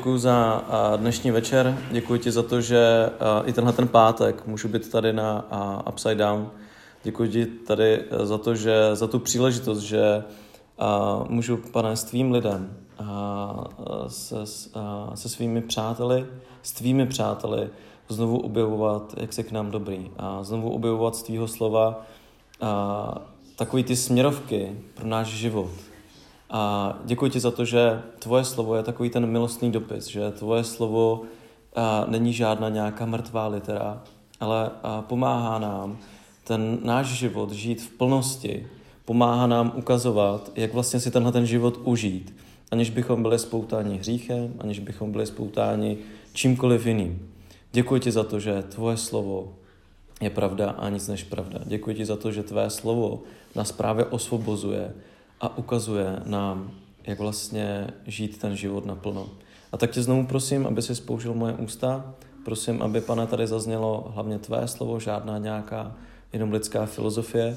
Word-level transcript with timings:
Děkuji 0.00 0.18
za 0.18 0.64
dnešní 0.96 1.30
večer, 1.30 1.78
děkuji 1.90 2.20
ti 2.20 2.30
za 2.30 2.42
to, 2.42 2.60
že 2.60 3.10
i 3.44 3.52
tenhle 3.52 3.72
ten 3.72 3.88
pátek 3.88 4.46
můžu 4.46 4.68
být 4.68 4.90
tady 4.90 5.12
na 5.12 5.44
Upside 5.88 6.14
Down. 6.14 6.50
Děkuji 7.02 7.30
ti 7.30 7.46
tady 7.46 8.04
za 8.22 8.38
to, 8.38 8.54
že 8.54 8.90
za 8.92 9.06
tu 9.06 9.18
příležitost, 9.18 9.78
že 9.78 10.24
můžu, 11.28 11.56
pane, 11.56 11.96
s 11.96 12.04
tvým 12.04 12.32
lidem, 12.32 12.76
se, 14.08 14.46
se 15.14 15.28
svými 15.28 15.60
přáteli, 15.60 16.26
s 16.62 16.72
tvými 16.72 17.06
přáteli 17.06 17.70
znovu 18.08 18.38
objevovat, 18.38 19.14
jak 19.16 19.32
jsi 19.32 19.44
k 19.44 19.52
nám 19.52 19.70
dobrý. 19.70 20.10
A 20.18 20.44
znovu 20.44 20.70
objevovat 20.70 21.16
z 21.16 21.22
tvýho 21.22 21.48
slova 21.48 22.06
takový 23.56 23.84
ty 23.84 23.96
směrovky 23.96 24.78
pro 24.94 25.06
náš 25.06 25.26
život 25.26 25.70
a 26.50 26.94
děkuji 27.04 27.30
ti 27.30 27.40
za 27.40 27.50
to, 27.50 27.64
že 27.64 28.02
tvoje 28.18 28.44
slovo 28.44 28.74
je 28.74 28.82
takový 28.82 29.10
ten 29.10 29.26
milostný 29.26 29.72
dopis, 29.72 30.06
že 30.06 30.30
tvoje 30.30 30.64
slovo 30.64 31.22
a, 31.76 32.04
není 32.08 32.32
žádná 32.32 32.68
nějaká 32.68 33.06
mrtvá 33.06 33.46
litera, 33.46 34.02
ale 34.40 34.70
a, 34.82 35.02
pomáhá 35.02 35.58
nám 35.58 35.98
ten 36.44 36.78
náš 36.82 37.06
život 37.06 37.52
žít 37.52 37.82
v 37.82 37.90
plnosti, 37.90 38.66
pomáhá 39.04 39.46
nám 39.46 39.72
ukazovat, 39.76 40.50
jak 40.56 40.74
vlastně 40.74 41.00
si 41.00 41.10
tenhle 41.10 41.32
ten 41.32 41.46
život 41.46 41.80
užít, 41.84 42.36
aniž 42.70 42.90
bychom 42.90 43.22
byli 43.22 43.38
spoutáni 43.38 43.98
hříchem, 43.98 44.54
aniž 44.58 44.78
bychom 44.78 45.12
byli 45.12 45.26
spoutáni 45.26 45.98
čímkoliv 46.32 46.86
jiným. 46.86 47.30
Děkuji 47.72 48.00
ti 48.00 48.10
za 48.10 48.24
to, 48.24 48.40
že 48.40 48.62
tvoje 48.62 48.96
slovo 48.96 49.52
je 50.20 50.30
pravda 50.30 50.70
a 50.70 50.88
nic 50.88 51.08
než 51.08 51.24
pravda. 51.24 51.58
Děkuji 51.64 51.96
ti 51.96 52.04
za 52.04 52.16
to, 52.16 52.32
že 52.32 52.42
tvé 52.42 52.70
slovo 52.70 53.22
nás 53.54 53.72
právě 53.72 54.04
osvobozuje 54.04 54.94
a 55.40 55.58
ukazuje 55.58 56.22
nám, 56.24 56.70
jak 57.06 57.18
vlastně 57.18 57.86
žít 58.06 58.38
ten 58.38 58.56
život 58.56 58.86
naplno. 58.86 59.28
A 59.72 59.76
tak 59.76 59.90
tě 59.90 60.02
znovu 60.02 60.26
prosím, 60.26 60.66
aby 60.66 60.82
si 60.82 60.94
spoužil 60.94 61.34
moje 61.34 61.52
ústa, 61.52 62.14
prosím, 62.44 62.82
aby, 62.82 63.00
pane, 63.00 63.26
tady 63.26 63.46
zaznělo 63.46 64.12
hlavně 64.14 64.38
tvé 64.38 64.68
slovo, 64.68 65.00
žádná 65.00 65.38
nějaká 65.38 65.94
jenom 66.32 66.52
lidská 66.52 66.86
filozofie. 66.86 67.56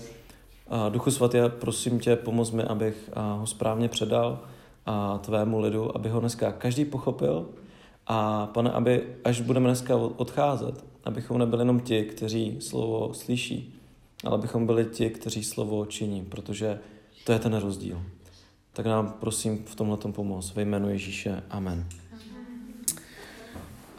A 0.68 0.90
Duchu 0.90 1.12
svatý, 1.12 1.38
prosím 1.48 2.00
tě, 2.00 2.16
pomoz 2.16 2.52
mi, 2.52 2.64
abych 2.64 3.10
ho 3.38 3.48
správně 3.48 3.90
předal 3.90 4.40
a 4.86 5.18
tvému 5.18 5.60
lidu, 5.60 5.96
aby 5.98 6.10
ho 6.10 6.20
dneska 6.20 6.52
každý 6.52 6.86
pochopil 6.86 7.50
a 8.08 8.48
pane, 8.48 8.72
aby 8.72 9.04
až 9.24 9.42
budeme 9.42 9.68
dneska 9.68 9.96
odcházet, 9.96 10.86
abychom 11.04 11.38
nebyli 11.38 11.62
jenom 11.62 11.80
ti, 11.80 12.04
kteří 12.04 12.58
slovo 12.60 13.14
slyší, 13.14 13.76
ale 14.24 14.36
abychom 14.36 14.66
byli 14.66 14.86
ti, 14.86 15.10
kteří 15.10 15.44
slovo 15.44 15.86
činí, 15.86 16.26
protože 16.26 16.80
to 17.24 17.32
je 17.32 17.40
ten 17.40 17.54
rozdíl. 17.54 18.02
Tak 18.74 18.86
nám 18.86 19.14
prosím 19.20 19.66
v 19.66 19.76
tomhle 19.76 19.98
pomoz. 19.98 20.56
Ve 20.56 20.62
jménu 20.62 20.90
Ježíše. 20.90 21.44
Amen. 21.50 21.86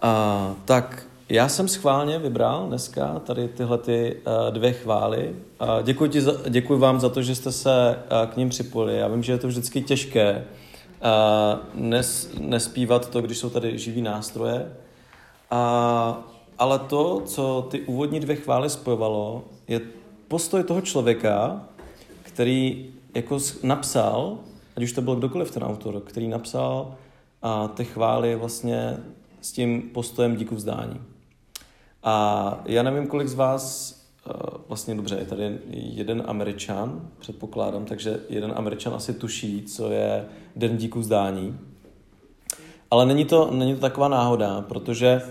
A, 0.03 0.55
tak 0.64 1.06
já 1.28 1.48
jsem 1.48 1.69
schválně 1.69 2.19
vybral 2.19 2.66
dneska 2.69 3.19
tady 3.19 3.48
tyhle 3.48 3.78
ty, 3.78 4.16
uh, 4.27 4.55
dvě 4.55 4.72
chvály. 4.72 5.36
Uh, 5.61 5.83
děkuji, 5.83 6.11
ti 6.11 6.20
za, 6.20 6.33
děkuji 6.48 6.78
vám 6.78 7.00
za 7.00 7.08
to, 7.08 7.22
že 7.22 7.34
jste 7.34 7.53
se 7.53 7.98
uh, 7.98 8.33
k 8.33 8.36
ním 8.36 8.48
připojili. 8.48 8.98
Já 8.98 9.08
vím, 9.08 9.22
že 9.22 9.33
je 9.33 9.38
to 9.38 9.48
vždycky 9.48 9.83
těžké 9.83 10.44
uh, 10.44 11.81
nes, 11.81 12.31
nespívat 12.41 13.11
to, 13.11 13.22
když 13.22 13.38
jsou 13.38 13.50
tady 13.50 13.78
živý 13.78 14.03
nástroje. 14.03 14.72
Uh, 15.53 16.16
ale 16.59 16.78
to, 16.78 17.22
co 17.27 17.66
ty 17.70 17.81
úvodní 17.81 18.20
dvě 18.20 18.36
chvály 18.36 18.70
spojovalo, 18.70 19.44
je 19.69 19.81
postoj 20.28 20.64
toho 20.64 20.81
člověka, 20.81 21.64
který 22.22 22.94
jako 23.15 23.39
napsal, 23.62 24.39
ať 24.77 24.83
už 24.83 24.93
to 24.93 25.03
byl 25.03 25.17
kdokoliv 25.17 25.51
ten 25.51 25.62
autor, 25.62 26.01
který 26.01 26.29
napsal 26.29 26.95
a 27.43 27.69
ty 27.69 27.84
chvály 27.84 28.37
vlastně 28.37 28.97
s 29.41 29.53
tím 29.53 29.83
postojem 29.83 30.37
díku 30.37 30.55
vzdání. 30.55 31.01
A 32.03 32.62
já 32.67 32.83
nevím, 32.83 33.06
kolik 33.06 33.29
z 33.29 33.34
vás, 33.34 33.95
eh, 34.27 34.33
vlastně 34.69 34.94
dobře, 34.94 35.16
je 35.16 35.25
tady 35.25 35.59
jeden 35.71 36.22
američan, 36.27 37.09
předpokládám, 37.19 37.84
takže 37.84 38.21
jeden 38.28 38.53
američan 38.56 38.94
asi 38.94 39.15
tuší, 39.15 39.62
co 39.62 39.91
je 39.91 40.25
Den 40.56 40.77
díku 40.77 41.00
vzdání. 41.00 41.59
Ale 42.91 43.06
není 43.06 43.25
to, 43.25 43.50
není 43.50 43.75
to 43.75 43.81
taková 43.81 44.09
náhoda, 44.09 44.61
protože 44.61 45.22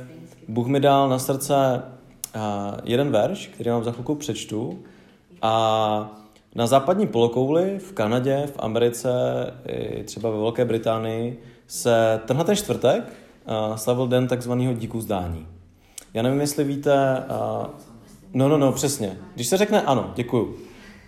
Bůh 0.47 0.67
mi 0.67 0.79
dal 0.79 1.09
na 1.09 1.19
srdce 1.19 1.83
eh, 2.35 2.39
jeden 2.83 3.11
verš, 3.11 3.47
který 3.47 3.69
vám 3.69 3.83
za 3.83 3.91
chvilku 3.91 4.15
přečtu 4.15 4.79
a 5.41 6.22
na 6.55 6.67
západní 6.67 7.07
polokouli, 7.07 7.79
v 7.79 7.91
Kanadě, 7.93 8.43
v 8.45 8.55
Americe, 8.59 9.09
i 9.67 10.03
třeba 10.03 10.29
ve 10.29 10.37
Velké 10.37 10.65
Británii 10.65 11.43
se 11.67 12.21
tenhle 12.25 12.45
ten 12.45 12.55
čtvrtek 12.55 13.03
uh, 13.03 13.75
slavil 13.75 14.07
den 14.07 14.27
takzvaného 14.27 14.73
díku 14.73 15.01
zdání. 15.01 15.47
Já 16.13 16.21
nevím, 16.21 16.41
jestli 16.41 16.63
víte... 16.63 17.23
Uh, 17.29 17.67
no, 18.33 18.49
no, 18.49 18.57
no, 18.57 18.71
přesně. 18.71 19.17
Když 19.35 19.47
se 19.47 19.57
řekne 19.57 19.81
ano, 19.81 20.11
děkuju. 20.15 20.55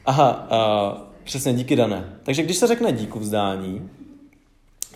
Aha, 0.05 0.47
uh, 0.51 1.01
přesně, 1.23 1.53
díky 1.53 1.75
dané. 1.75 2.05
Takže 2.23 2.43
když 2.43 2.57
se 2.57 2.67
řekne 2.67 2.91
díku 2.91 3.19
vzdání, 3.19 3.89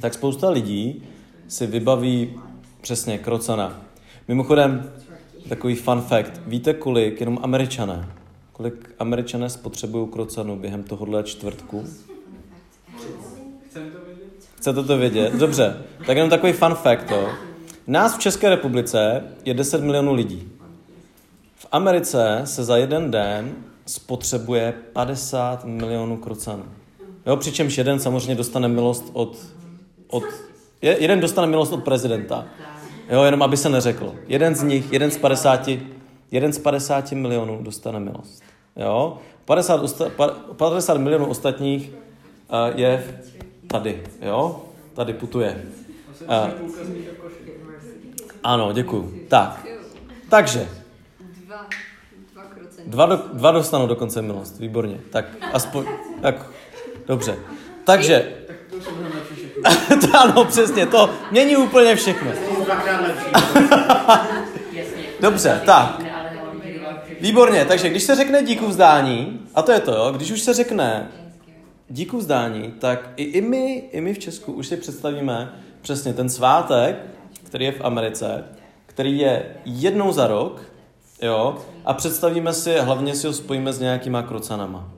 tak 0.01 0.13
spousta 0.13 0.49
lidí 0.49 1.03
si 1.47 1.67
vybaví 1.67 2.39
přesně 2.81 3.17
krocana. 3.17 3.81
Mimochodem, 4.27 4.91
takový 5.49 5.75
fun 5.75 6.01
fact. 6.01 6.41
Víte, 6.47 6.73
kolik 6.73 7.19
jenom 7.19 7.39
američané 7.41 8.18
Kolik 8.59 8.95
američané 8.99 9.49
spotřebují 9.49 10.07
krocanu 10.07 10.55
během 10.55 10.83
tohohle 10.83 11.23
čtvrtku? 11.23 11.85
Chcete 14.55 14.83
to 14.83 14.97
vědět? 14.97 15.33
Dobře, 15.33 15.77
tak 16.07 16.17
jenom 16.17 16.29
takový 16.29 16.53
fun 16.53 16.75
fact. 16.75 17.09
To. 17.09 17.29
Nás 17.87 18.15
v 18.15 18.19
České 18.19 18.49
republice 18.49 19.23
je 19.45 19.53
10 19.53 19.81
milionů 19.81 20.13
lidí. 20.13 20.51
V 21.55 21.67
Americe 21.71 22.41
se 22.43 22.63
za 22.63 22.77
jeden 22.77 23.11
den 23.11 23.55
spotřebuje 23.85 24.73
50 24.93 25.65
milionů 25.65 26.17
krocanů. 26.17 26.65
Jo, 27.25 27.37
přičemž 27.37 27.77
jeden 27.77 27.99
samozřejmě 27.99 28.35
dostane 28.35 28.67
milost 28.67 29.09
od, 29.13 29.37
od 30.07 30.23
jeden 30.81 31.19
dostane 31.19 31.47
milost 31.47 31.73
od 31.73 31.83
prezidenta. 31.83 32.45
Jo, 33.09 33.23
jenom 33.23 33.41
aby 33.41 33.57
se 33.57 33.69
neřeklo. 33.69 34.15
Jeden 34.27 34.55
z 34.55 34.63
nich, 34.63 34.93
jeden 34.93 35.11
z 35.11 35.17
50, 35.17 35.69
jeden 36.31 36.53
z 36.53 36.59
50 36.59 37.11
milionů 37.11 37.63
dostane 37.63 37.99
milost. 37.99 38.43
Jo? 38.75 39.17
50, 39.45 39.81
50 40.55 40.97
milionů 40.97 41.25
ostatních 41.25 41.89
uh, 41.89 42.79
je 42.79 43.21
tady. 43.67 44.03
Jo? 44.21 44.65
Tady 44.93 45.13
putuje. 45.13 45.63
Uh, 46.21 46.69
ano, 48.43 48.73
děkuju. 48.73 49.13
Tak. 49.27 49.65
Takže. 50.29 50.69
Dva, 52.85 53.05
do, 53.05 53.21
dva 53.33 53.51
dostanou 53.51 53.87
dokonce 53.87 54.21
milost. 54.21 54.59
Výborně. 54.59 54.99
Tak 55.09 55.25
aspoň. 55.53 55.85
Tak, 56.21 56.45
dobře. 57.07 57.35
Takže. 57.83 58.33
ano, 60.19 60.45
přesně. 60.45 60.85
To 60.85 61.09
není 61.31 61.57
úplně 61.57 61.95
všechno. 61.95 62.31
Dobře, 65.19 65.61
tak. 65.65 66.08
Výborně, 67.21 67.65
takže 67.65 67.89
když 67.89 68.03
se 68.03 68.15
řekne 68.15 68.43
díku 68.43 68.67
vzdání, 68.67 69.39
a 69.55 69.61
to 69.61 69.71
je 69.71 69.79
to, 69.79 69.91
jo, 69.91 70.11
když 70.11 70.31
už 70.31 70.41
se 70.41 70.53
řekne 70.53 71.11
díku 71.89 72.17
vzdání, 72.17 72.73
tak 72.79 73.09
i, 73.17 73.23
i, 73.23 73.41
my, 73.41 73.75
i 73.91 74.01
my 74.01 74.13
v 74.13 74.19
Česku 74.19 74.53
už 74.53 74.67
si 74.67 74.77
představíme 74.77 75.53
přesně 75.81 76.13
ten 76.13 76.29
svátek, 76.29 76.95
který 77.43 77.65
je 77.65 77.71
v 77.71 77.81
Americe, 77.81 78.43
který 78.85 79.19
je 79.19 79.55
jednou 79.65 80.11
za 80.11 80.27
rok, 80.27 80.61
jo, 81.21 81.57
a 81.85 81.93
představíme 81.93 82.53
si, 82.53 82.79
hlavně 82.79 83.15
si 83.15 83.27
ho 83.27 83.33
spojíme 83.33 83.73
s 83.73 83.79
nějakýma 83.79 84.21
krocanama. 84.21 84.91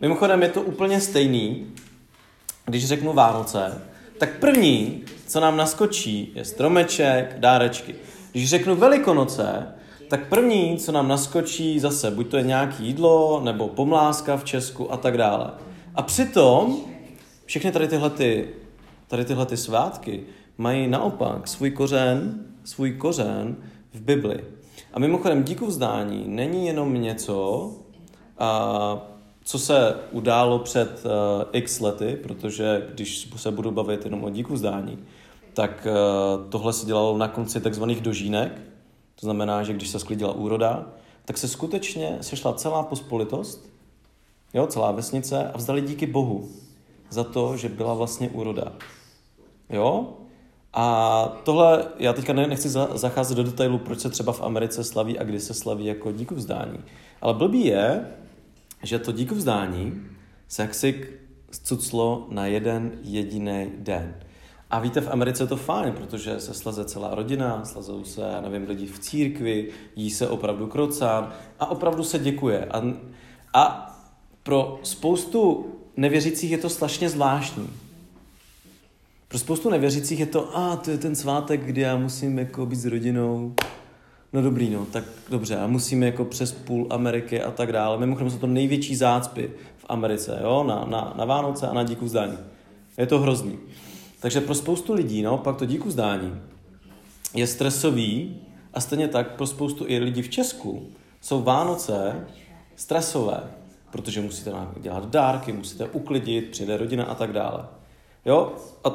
Mimochodem 0.00 0.42
je 0.42 0.48
to 0.48 0.62
úplně 0.62 1.00
stejný, 1.00 1.66
když 2.64 2.88
řeknu 2.88 3.12
Vánoce, 3.12 3.82
tak 4.18 4.38
první, 4.38 5.04
co 5.26 5.40
nám 5.40 5.56
naskočí, 5.56 6.32
je 6.34 6.44
stromeček, 6.44 7.34
dárečky. 7.38 7.94
Když 8.32 8.50
řeknu 8.50 8.76
Velikonoce, 8.76 9.66
tak 10.08 10.28
první, 10.28 10.76
co 10.78 10.92
nám 10.92 11.08
naskočí 11.08 11.80
zase, 11.80 12.10
buď 12.10 12.28
to 12.28 12.36
je 12.36 12.42
nějaké 12.42 12.82
jídlo, 12.82 13.40
nebo 13.44 13.68
pomláska 13.68 14.36
v 14.36 14.44
Česku 14.44 14.92
a 14.92 14.96
tak 14.96 15.18
dále. 15.18 15.50
A 15.94 16.02
přitom 16.02 16.76
všechny 17.44 17.72
tady 17.72 17.88
tyhle, 17.88 18.10
ty, 18.10 18.48
tady 19.08 19.24
tyhle 19.24 19.46
ty 19.46 19.56
svátky 19.56 20.22
mají 20.58 20.88
naopak 20.88 21.48
svůj 21.48 21.70
kořen, 21.70 22.44
svůj 22.64 22.92
kořen 22.92 23.56
v 23.92 24.00
Bibli. 24.00 24.44
A 24.92 24.98
mimochodem 24.98 25.44
díku 25.44 25.66
vzdání 25.66 26.24
není 26.26 26.66
jenom 26.66 27.02
něco, 27.02 27.70
a, 28.38 28.98
co 29.44 29.58
se 29.58 29.96
událo 30.12 30.58
před 30.58 31.02
uh, 31.04 31.10
x 31.52 31.80
lety, 31.80 32.18
protože 32.22 32.86
když 32.94 33.28
se 33.36 33.50
budu 33.50 33.70
bavit 33.70 34.04
jenom 34.04 34.24
o 34.24 34.30
díku 34.30 34.54
vzdání, 34.54 34.98
tak 35.54 35.86
uh, 35.86 36.50
tohle 36.50 36.72
se 36.72 36.86
dělalo 36.86 37.18
na 37.18 37.28
konci 37.28 37.60
takzvaných 37.60 38.00
dožínek, 38.00 38.60
to 39.20 39.26
znamená, 39.26 39.62
že 39.62 39.72
když 39.72 39.88
se 39.88 39.98
sklidila 39.98 40.32
úroda, 40.32 40.86
tak 41.24 41.38
se 41.38 41.48
skutečně 41.48 42.18
sešla 42.20 42.52
celá 42.52 42.82
pospolitost, 42.82 43.68
jo, 44.54 44.66
celá 44.66 44.90
vesnice 44.90 45.50
a 45.50 45.56
vzdali 45.56 45.82
díky 45.82 46.06
Bohu 46.06 46.48
za 47.10 47.24
to, 47.24 47.56
že 47.56 47.68
byla 47.68 47.94
vlastně 47.94 48.28
úroda. 48.28 48.72
Jo? 49.70 50.08
A 50.72 51.24
tohle, 51.44 51.84
já 51.98 52.12
teďka 52.12 52.32
nechci 52.32 52.68
zacházet 52.94 53.36
do 53.36 53.44
detailu, 53.44 53.78
proč 53.78 54.00
se 54.00 54.10
třeba 54.10 54.32
v 54.32 54.42
Americe 54.42 54.84
slaví 54.84 55.18
a 55.18 55.24
kdy 55.24 55.40
se 55.40 55.54
slaví 55.54 55.84
jako 55.84 56.12
díku 56.12 56.34
vzdání. 56.34 56.78
Ale 57.20 57.34
blbý 57.34 57.64
je, 57.64 58.12
že 58.82 58.98
to 58.98 59.12
díku 59.12 59.34
vzdání 59.34 60.02
se 60.48 60.62
jaksi 60.62 61.08
cuclo 61.50 62.26
na 62.30 62.46
jeden 62.46 62.92
jediný 63.02 63.72
den. 63.78 64.14
A 64.70 64.78
víte, 64.80 65.00
v 65.00 65.10
Americe 65.10 65.42
je 65.42 65.46
to 65.46 65.56
fajn, 65.56 65.92
protože 65.92 66.40
se 66.40 66.54
slaze 66.54 66.84
celá 66.84 67.14
rodina, 67.14 67.64
slazou 67.64 68.04
se, 68.04 68.20
já 68.20 68.40
nevím, 68.40 68.68
lidi 68.68 68.86
v 68.86 68.98
církvi, 68.98 69.68
jí 69.96 70.10
se 70.10 70.28
opravdu 70.28 70.66
krocán 70.66 71.32
a 71.60 71.66
opravdu 71.66 72.04
se 72.04 72.18
děkuje. 72.18 72.64
A, 72.64 72.82
a 73.54 73.92
pro 74.42 74.80
spoustu 74.82 75.66
nevěřících 75.96 76.50
je 76.50 76.58
to 76.58 76.68
strašně 76.68 77.08
zvláštní. 77.10 77.70
Pro 79.28 79.38
spoustu 79.38 79.70
nevěřících 79.70 80.20
je 80.20 80.26
to, 80.26 80.56
a 80.56 80.76
to 80.76 80.90
je 80.90 80.98
ten 80.98 81.14
svátek, 81.14 81.64
kdy 81.64 81.80
já 81.80 81.96
musím 81.96 82.38
jako 82.38 82.66
být 82.66 82.76
s 82.76 82.84
rodinou. 82.86 83.54
No 84.32 84.42
dobrý, 84.42 84.70
no, 84.70 84.86
tak 84.86 85.04
dobře, 85.30 85.56
a 85.56 85.66
musíme 85.66 86.06
jako 86.06 86.24
přes 86.24 86.52
půl 86.52 86.86
Ameriky 86.90 87.42
a 87.42 87.50
tak 87.50 87.72
dále. 87.72 87.98
Mimochodem 87.98 88.30
jsou 88.30 88.38
to 88.38 88.46
největší 88.46 88.96
zácpy 88.96 89.50
v 89.76 89.84
Americe, 89.88 90.38
jo, 90.42 90.64
na, 90.64 90.84
na, 90.84 91.14
na 91.16 91.24
Vánoce 91.24 91.68
a 91.68 91.74
na 91.74 91.82
díku 91.82 92.04
vzdání. 92.04 92.38
Je 92.98 93.06
to 93.06 93.18
hrozný. 93.18 93.58
Takže 94.20 94.40
pro 94.40 94.54
spoustu 94.54 94.94
lidí, 94.94 95.22
no, 95.22 95.38
pak 95.38 95.56
to 95.56 95.66
díku 95.66 95.90
zdání 95.90 96.40
je 97.36 97.46
stresový 97.46 98.36
a 98.74 98.80
stejně 98.80 99.08
tak 99.08 99.36
pro 99.36 99.46
spoustu 99.46 99.84
i 99.88 99.98
lidí 99.98 100.22
v 100.22 100.28
Česku 100.28 100.88
jsou 101.20 101.42
Vánoce 101.42 102.26
stresové, 102.76 103.50
protože 103.90 104.20
musíte 104.20 104.52
dělat 104.80 105.10
dárky, 105.10 105.52
musíte 105.52 105.88
uklidit, 105.88 106.50
přijde 106.50 106.76
rodina 106.76 107.04
a 107.04 107.14
tak 107.14 107.32
dále. 107.32 107.66
Jo? 108.24 108.52
A 108.84 108.90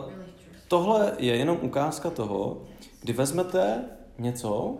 tohle 0.67 1.13
je 1.17 1.35
jenom 1.35 1.57
ukázka 1.61 2.09
toho, 2.09 2.61
kdy 3.01 3.13
vezmete 3.13 3.83
něco, 4.19 4.75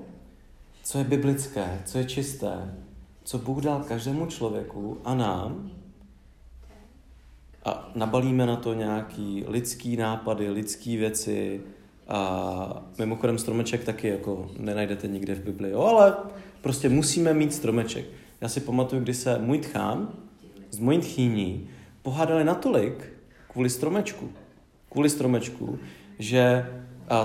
co 0.84 0.98
je 0.98 1.04
biblické, 1.04 1.82
co 1.86 1.98
je 1.98 2.06
čisté, 2.06 2.76
co 3.24 3.38
Bůh 3.38 3.64
dal 3.64 3.84
každému 3.84 4.26
člověku 4.26 4.98
a 5.06 5.16
nám 5.16 5.72
a 7.66 7.92
nabalíme 7.96 8.46
na 8.46 8.56
to 8.56 8.74
nějaký 8.74 9.44
lidský 9.48 9.98
nápady, 9.98 10.50
lidský 10.50 10.98
věci 10.98 11.62
a 12.08 12.84
mimochodem 13.00 13.38
stromeček 13.38 13.84
taky 13.84 14.08
jako 14.08 14.52
nenajdete 14.60 15.08
nikde 15.08 15.36
v 15.36 15.44
Bibli, 15.44 15.70
jo, 15.70 15.82
ale 15.82 16.14
prostě 16.62 16.90
musíme 16.90 17.34
mít 17.34 17.54
stromeček. 17.54 18.06
Já 18.42 18.50
si 18.50 18.60
pamatuju, 18.60 19.02
kdy 19.02 19.14
se 19.14 19.40
můj 19.40 19.60
tchán 19.60 20.10
s 20.72 20.80
mojí 20.80 21.00
tchýní 21.00 21.68
pohádali 22.02 22.44
natolik 22.44 23.14
kvůli 23.48 23.70
stromečku, 23.70 24.30
kvůli 24.90 25.10
stromečku, 25.10 25.80
že 26.20 26.66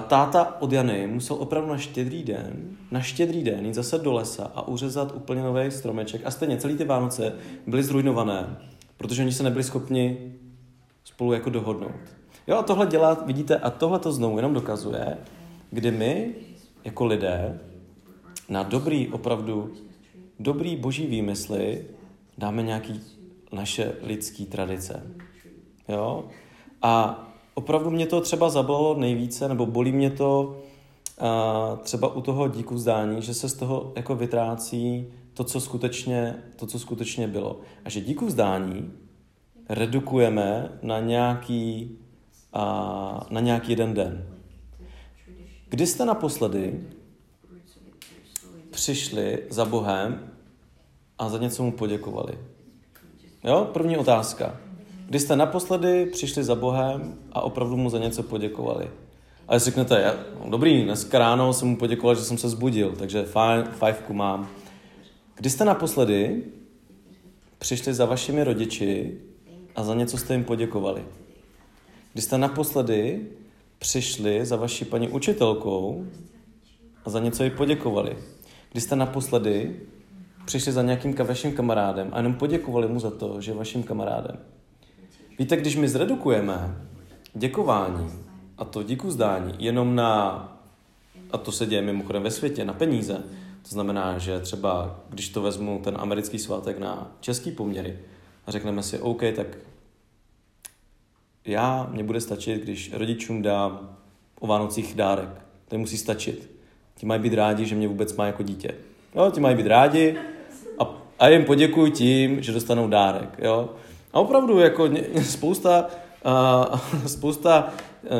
táta 0.09 0.61
od 0.61 0.73
Jany 0.73 1.07
musel 1.07 1.37
opravdu 1.37 1.71
na 1.71 1.79
štědrý 1.79 2.23
den, 2.23 2.77
na 2.91 3.01
štědrý 3.01 3.43
den 3.43 3.67
jít 3.67 3.75
zase 3.75 3.99
do 3.99 4.13
lesa 4.13 4.51
a 4.55 4.69
uřezat 4.69 5.13
úplně 5.15 5.43
nový 5.43 5.71
stromeček. 5.71 6.21
A 6.25 6.31
stejně 6.31 6.57
celý 6.57 6.77
ty 6.77 6.85
Vánoce 6.85 7.33
byly 7.67 7.83
zrujnované, 7.83 8.57
protože 8.97 9.23
oni 9.23 9.33
se 9.33 9.43
nebyli 9.43 9.65
schopni 9.65 10.35
spolu 11.05 11.33
jako 11.33 11.51
dohodnout. 11.51 12.01
Jo, 12.47 12.57
a 12.57 12.63
tohle 12.63 12.87
dělá, 12.87 13.15
vidíte, 13.15 13.57
a 13.57 13.71
tohle 13.71 13.99
to 13.99 14.13
znovu 14.13 14.37
jenom 14.37 14.55
dokazuje, 14.55 15.19
kdy 15.71 15.91
my, 15.91 16.35
jako 16.85 17.05
lidé, 17.07 17.61
na 18.49 18.63
dobrý, 18.63 19.09
opravdu 19.09 19.73
dobrý 20.41 20.77
boží 20.77 21.07
výmysly 21.07 21.85
dáme 22.39 22.63
nějaký 22.63 23.01
naše 23.53 23.93
lidský 24.03 24.47
tradice. 24.47 25.03
Jo? 25.89 26.25
A 26.83 27.23
opravdu 27.55 27.91
mě 27.91 28.07
to 28.07 28.21
třeba 28.21 28.51
zabolalo 28.51 28.95
nejvíce, 28.95 29.49
nebo 29.49 29.67
bolí 29.67 29.93
mě 29.93 30.11
to 30.11 30.61
a 31.19 31.77
třeba 31.83 32.15
u 32.15 32.21
toho 32.21 32.49
díku 32.49 32.75
vzdání, 32.75 33.23
že 33.23 33.35
se 33.35 33.49
z 33.49 33.55
toho 33.55 33.93
jako 33.97 34.15
vytrácí 34.15 35.07
to, 35.37 35.45
co 35.45 35.61
skutečně, 35.61 36.35
to, 36.57 36.67
co 36.67 36.79
skutečně 36.79 37.29
bylo. 37.29 37.61
A 37.85 37.91
že 37.91 38.01
díku 38.01 38.27
vzdání 38.27 38.93
redukujeme 39.69 40.79
na 40.83 41.01
nějaký, 41.01 41.91
a, 42.53 43.27
na 43.31 43.41
nějaký 43.41 43.73
jeden 43.73 43.95
den. 43.95 44.27
Kdy 45.69 45.87
jste 45.87 46.05
naposledy 46.05 46.85
přišli 48.71 49.43
za 49.51 49.65
Bohem 49.65 50.31
a 51.19 51.29
za 51.29 51.39
něco 51.39 51.63
mu 51.63 51.73
poděkovali? 51.73 52.39
Jo, 53.45 53.71
první 53.73 53.97
otázka. 53.97 54.57
Kdy 55.07 55.21
jste 55.21 55.37
naposledy 55.37 56.07
přišli 56.07 56.45
za 56.45 56.55
Bohem 56.55 57.19
a 57.33 57.41
opravdu 57.41 57.77
mu 57.77 57.91
za 57.91 57.99
něco 57.99 58.23
poděkovali? 58.23 58.91
A 59.49 59.55
jestli 59.55 59.71
řeknete, 59.71 60.01
já, 60.01 60.15
no, 60.45 60.51
dobrý, 60.51 60.85
dneska 60.85 61.19
ráno 61.19 61.53
jsem 61.53 61.69
mu 61.69 61.77
poděkoval, 61.77 62.15
že 62.15 62.23
jsem 62.23 62.39
se 62.39 62.49
zbudil, 62.49 62.93
takže 62.99 63.23
fajn, 63.23 63.65
fajfku 63.65 64.15
mám. 64.15 64.49
Kdy 65.37 65.51
jste 65.51 65.65
naposledy 65.65 66.43
přišli 67.59 67.95
za 67.95 68.05
vašimi 68.05 68.45
rodiči 68.45 69.19
a 69.77 69.85
za 69.85 69.95
něco 69.95 70.19
jste 70.19 70.35
jim 70.35 70.45
poděkovali? 70.45 71.05
Kdy 72.13 72.23
jste 72.23 72.39
naposledy 72.39 73.27
přišli 73.79 74.47
za 74.47 74.57
vaší 74.57 74.85
paní 74.85 75.09
učitelkou 75.09 76.07
a 77.05 77.11
za 77.11 77.21
něco 77.21 77.45
jí 77.45 77.51
poděkovali? 77.51 78.17
Kdy 78.73 78.81
jste 78.81 78.97
naposledy 78.97 79.81
přišli 80.45 80.73
za 80.73 80.83
nějakým 80.83 81.15
vaším 81.15 81.53
kamarádem 81.53 82.09
a 82.13 82.17
jenom 82.17 82.35
poděkovali 82.35 82.89
mu 82.89 83.01
za 83.01 83.11
to, 83.11 83.41
že 83.41 83.51
je 83.51 83.57
vaším 83.57 83.83
kamarádem? 83.83 84.39
Víte, 85.39 85.57
když 85.57 85.77
my 85.77 85.89
zredukujeme 85.89 86.77
děkování 87.35 88.11
a 88.59 88.65
to 88.65 88.83
díku 88.83 89.11
zdání 89.11 89.55
jenom 89.59 89.95
na, 89.95 90.43
a 91.31 91.39
to 91.39 91.53
se 91.53 91.67
děje 91.67 91.83
mimochodem 91.83 92.23
ve 92.23 92.31
světě, 92.31 92.65
na 92.65 92.73
peníze, 92.73 93.25
to 93.69 93.71
znamená, 93.71 94.19
že 94.19 94.41
třeba, 94.41 95.01
když 95.09 95.29
to 95.29 95.43
vezmu 95.43 95.81
ten 95.85 95.97
americký 95.99 96.39
svátek 96.39 96.79
na 96.79 97.13
český 97.21 97.51
poměry 97.51 97.99
a 98.47 98.51
řekneme 98.51 98.83
si, 98.83 98.99
OK, 98.99 99.23
tak 99.37 99.47
já, 101.45 101.89
mě 101.91 102.05
bude 102.05 102.21
stačit, 102.21 102.63
když 102.63 102.93
rodičům 102.93 103.43
dám 103.43 103.97
o 104.41 104.47
Vánocích 104.47 104.95
dárek. 104.95 105.29
To 105.69 105.79
musí 105.79 105.99
stačit. 105.99 106.51
Ti 106.97 107.07
mají 107.07 107.21
být 107.21 107.35
rádi, 107.35 107.67
že 107.67 107.75
mě 107.75 107.89
vůbec 107.89 108.17
má 108.17 108.27
jako 108.27 108.43
dítě. 108.43 108.75
Jo, 109.15 109.31
ti 109.31 109.41
mají 109.41 109.57
být 109.57 109.67
rádi 109.67 110.19
a, 110.79 111.03
a 111.19 111.29
jim 111.29 111.45
poděkuji 111.45 111.93
tím, 111.93 112.43
že 112.43 112.53
dostanou 112.53 112.89
dárek. 112.89 113.39
Jo. 113.39 113.71
A 114.13 114.21
opravdu 114.21 114.59
jako 114.59 114.89
spousta, 115.23 115.87
uh, 116.27 117.07
spousta 117.07 117.73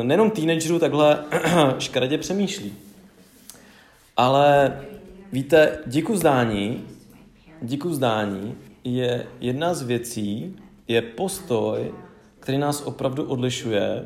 nejenom 0.03 0.31
teenagerů 0.31 0.79
takhle 0.79 1.23
škaredě 1.79 2.17
přemýšlí. 2.17 2.73
Ale 4.17 4.73
víte, 5.31 5.79
díku 5.85 6.17
zdání, 6.17 6.83
díku 7.61 7.93
zdání 7.93 8.55
je 8.83 9.27
jedna 9.39 9.73
z 9.73 9.81
věcí, 9.81 10.55
je 10.87 11.01
postoj, 11.01 11.93
který 12.39 12.57
nás 12.57 12.81
opravdu 12.81 13.23
odlišuje 13.23 14.05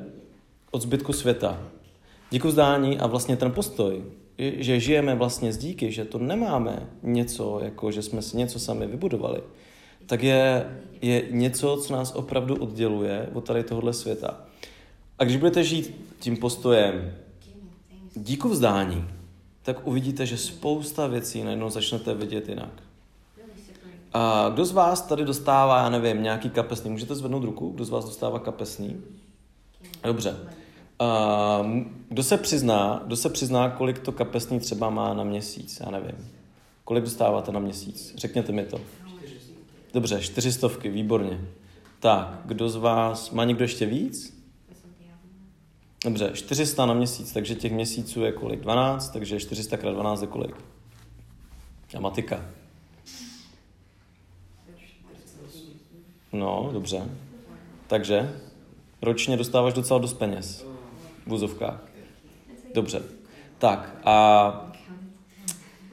od 0.71 0.81
zbytku 0.81 1.13
světa. 1.13 1.61
Díku 2.31 2.51
zdání 2.51 2.99
a 2.99 3.07
vlastně 3.07 3.37
ten 3.37 3.51
postoj, 3.51 4.03
že 4.37 4.79
žijeme 4.79 5.15
vlastně 5.15 5.53
z 5.53 5.57
díky, 5.57 5.91
že 5.91 6.05
to 6.05 6.19
nemáme 6.19 6.89
něco, 7.03 7.59
jako 7.63 7.91
že 7.91 8.01
jsme 8.01 8.21
si 8.21 8.37
něco 8.37 8.59
sami 8.59 8.87
vybudovali, 8.87 9.41
tak 10.05 10.23
je, 10.23 10.65
je 11.01 11.23
něco, 11.29 11.77
co 11.77 11.93
nás 11.93 12.15
opravdu 12.15 12.55
odděluje 12.55 13.29
od 13.33 13.45
tady 13.45 13.63
tohohle 13.63 13.93
světa. 13.93 14.41
A 15.19 15.23
když 15.23 15.37
budete 15.37 15.63
žít 15.63 15.95
tím 16.19 16.37
postojem 16.37 17.13
díku 18.15 18.49
vzdání, 18.49 19.07
tak 19.63 19.87
uvidíte, 19.87 20.25
že 20.25 20.37
spousta 20.37 21.07
věcí 21.07 21.43
najednou 21.43 21.69
začnete 21.69 22.13
vidět 22.13 22.49
jinak. 22.49 22.83
A 24.13 24.49
kdo 24.49 24.65
z 24.65 24.71
vás 24.71 25.01
tady 25.01 25.25
dostává, 25.25 25.77
já 25.77 25.89
nevím, 25.89 26.23
nějaký 26.23 26.49
kapesný? 26.49 26.89
Můžete 26.89 27.15
zvednout 27.15 27.43
ruku? 27.43 27.69
Kdo 27.69 27.85
z 27.85 27.89
vás 27.89 28.05
dostává 28.05 28.39
kapesný? 28.39 29.01
Dobře. 30.03 30.37
A 30.99 31.61
kdo 32.09 32.23
se 32.23 32.37
přizná, 32.37 33.01
kdo 33.05 33.15
se 33.15 33.29
přizná, 33.29 33.69
kolik 33.69 33.99
to 33.99 34.11
kapesný 34.11 34.59
třeba 34.59 34.89
má 34.89 35.13
na 35.13 35.23
měsíc? 35.23 35.81
Já 35.85 35.91
nevím. 35.91 36.29
Kolik 36.83 37.03
dostáváte 37.03 37.51
na 37.51 37.59
měsíc? 37.59 38.13
Řekněte 38.17 38.51
mi 38.51 38.65
to. 38.65 38.81
Dobře, 39.93 40.21
čtyřistovky, 40.21 40.89
výborně. 40.89 41.41
Tak, 41.99 42.41
kdo 42.45 42.69
z 42.69 42.75
vás, 42.75 43.31
má 43.31 43.43
někdo 43.43 43.63
ještě 43.63 43.85
víc? 43.85 44.40
Dobře, 46.05 46.31
400 46.33 46.85
na 46.85 46.93
měsíc, 46.93 47.33
takže 47.33 47.55
těch 47.55 47.71
měsíců 47.71 48.21
je 48.21 48.31
kolik? 48.31 48.59
12, 48.59 49.09
takže 49.09 49.39
400 49.39 49.75
x 49.75 49.85
12 49.85 50.21
je 50.21 50.27
kolik? 50.27 50.55
A 51.97 51.99
matika. 51.99 52.45
No, 56.33 56.69
dobře. 56.73 57.09
Takže 57.87 58.39
ročně 59.01 59.37
dostáváš 59.37 59.73
docela 59.73 59.99
dost 59.99 60.13
peněz 60.13 60.65
v 61.25 61.29
vozovkách. 61.29 61.83
Dobře. 62.73 63.03
Tak 63.57 63.95
a, 64.03 64.13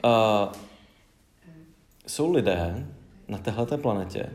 a 0.03 0.53
jsou 2.07 2.33
lidé, 2.33 2.87
na 3.29 3.39
téhleté 3.39 3.79
planetě, 3.79 4.31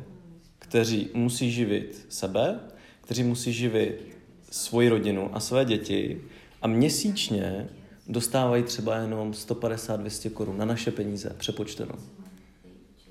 kteří 0.59 1.09
musí 1.13 1.51
živit 1.51 2.05
sebe, 2.09 2.59
kteří 3.01 3.23
musí 3.23 3.53
živit 3.53 4.17
svoji 4.53 4.89
rodinu 4.89 5.29
a 5.33 5.39
své 5.39 5.65
děti 5.65 6.21
a 6.61 6.67
měsíčně 6.67 7.69
dostávají 8.07 8.63
třeba 8.63 8.97
jenom 8.97 9.31
150-200 9.31 10.29
korun 10.29 10.57
na 10.57 10.65
naše 10.65 10.91
peníze 10.91 11.35
přepočteno. 11.37 11.95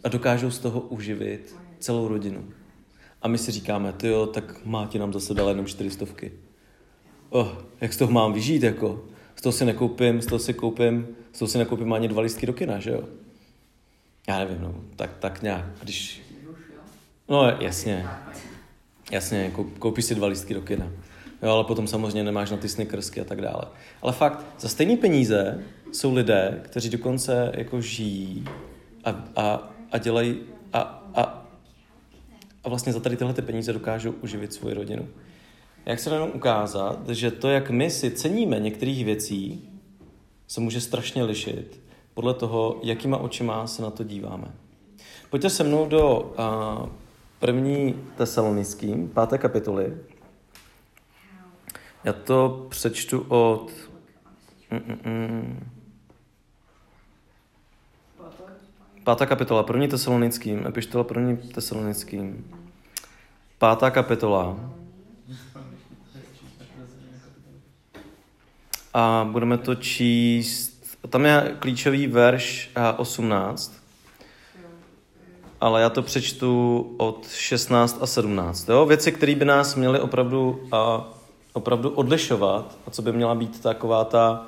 A 0.05 0.09
dokážou 0.09 0.51
z 0.51 0.59
toho 0.59 0.81
uživit 0.81 1.57
celou 1.79 2.09
rodinu. 2.09 2.49
A 3.23 3.29
my 3.29 3.39
si 3.39 3.53
říkáme, 3.53 3.93
ty 3.93 4.09
jo, 4.09 4.27
tak 4.27 4.65
máti 4.65 4.99
nám 4.99 5.13
zase 5.13 5.35
dal 5.35 5.49
jenom 5.49 5.67
400. 5.67 6.07
Oh, 7.31 7.49
jak 7.81 7.93
z 7.93 7.97
toho 7.97 8.13
mám 8.13 8.33
vyžít, 8.33 8.63
jako? 8.63 9.05
Z 9.37 9.43
toho 9.43 9.53
si 9.53 9.65
nekoupím, 9.65 10.23
z 10.23 10.27
toho 10.27 10.39
si 10.39 10.55
koupím, 10.55 11.09
z 11.33 11.39
toho 11.39 11.49
si 11.49 11.59
nekoupím 11.59 11.93
ani 11.93 12.09
dva 12.09 12.23
listky 12.23 12.47
do 12.47 12.53
kina, 12.53 12.81
že 12.81 12.91
jo? 12.91 13.05
Já 14.29 14.39
nevím, 14.39 14.61
no, 14.61 14.75
tak, 14.97 15.11
tak 15.19 15.43
nějak, 15.43 15.65
když... 15.83 16.23
No 17.29 17.51
jasně, 17.61 18.09
jasně, 19.11 19.53
koupíš 19.79 20.05
si 20.05 20.15
dva 20.15 20.27
listky 20.27 20.55
do 20.55 20.63
kina. 20.63 20.93
Jo, 21.43 21.51
ale 21.51 21.65
potom 21.65 21.87
samozřejmě 21.87 22.25
nemáš 22.25 22.51
na 22.51 22.57
ty 22.57 22.69
snickersky 22.69 23.21
a 23.21 23.25
tak 23.25 23.41
dále. 23.41 23.65
Ale 24.03 24.13
fakt, 24.13 24.47
za 24.61 24.69
stejné 24.69 24.97
peníze 24.97 25.65
jsou 25.93 26.15
lidé, 26.15 26.61
kteří 26.65 26.91
dokonce 26.91 27.53
jako 27.55 27.81
žijí 27.81 28.45
a, 29.05 29.25
a, 29.37 29.71
a 29.93 29.99
dělají 29.99 30.41
a, 30.73 30.81
a, 31.15 31.49
a 32.65 32.69
vlastně 32.69 32.93
za 32.93 33.01
tady 33.01 33.17
tyhle 33.17 33.35
ty 33.35 33.43
peníze 33.43 33.73
dokážou 33.73 34.11
uživit 34.11 34.53
svoji 34.53 34.75
rodinu. 34.75 35.09
Jak 35.87 35.99
se 35.99 36.15
jenom 36.15 36.31
ukázat, 36.35 37.09
že 37.09 37.31
to, 37.31 37.49
jak 37.49 37.71
my 37.71 37.91
si 37.91 38.11
ceníme 38.11 38.61
některých 38.61 39.05
věcí, 39.05 39.69
se 40.49 40.61
může 40.61 40.81
strašně 40.81 41.25
lišit 41.25 41.81
podle 42.15 42.35
toho, 42.35 42.81
jakýma 42.83 43.17
očima 43.17 43.67
se 43.67 43.83
na 43.83 43.91
to 43.91 44.05
díváme. 44.05 44.55
Pojďte 45.31 45.51
se 45.51 45.65
mnou 45.65 45.87
do 45.87 46.21
uh, 46.21 46.89
první 47.39 47.95
tesalonickým, 48.17 49.09
páté 49.09 49.39
kapitoly. 49.39 49.93
Já 52.05 52.13
to 52.13 52.67
přečtu 52.71 53.25
od... 53.29 53.71
Mm-mm. 54.71 55.59
Pátá 59.05 59.27
kapitola, 59.27 59.63
první 59.63 59.89
tesalonickým, 59.89 60.67
epištola 60.67 61.05
první 61.05 61.37
tesalonickým. 61.37 62.51
Pátá 63.59 63.91
kapitola. 63.91 64.57
A 68.95 69.29
budeme 69.33 69.59
to 69.59 69.75
číst, 69.75 70.97
tam 71.09 71.25
je 71.25 71.57
klíčový 71.59 72.07
verš 72.07 72.71
18, 72.97 73.83
ale 75.61 75.83
já 75.83 75.91
to 75.91 76.03
přečtu 76.03 76.81
od 76.99 77.29
16 77.31 77.99
a 78.03 78.07
17. 78.07 78.69
Jo? 78.69 78.87
Věci, 78.87 79.13
které 79.13 79.35
by 79.35 79.45
nás 79.45 79.75
měly 79.75 80.01
opravdu, 80.01 80.69
a, 80.73 81.05
opravdu 81.53 81.91
odlišovat 81.91 82.79
a 82.87 82.91
co 82.91 83.03
by 83.03 83.13
měla 83.13 83.35
být 83.35 83.61
taková 83.61 84.05
ta 84.05 84.47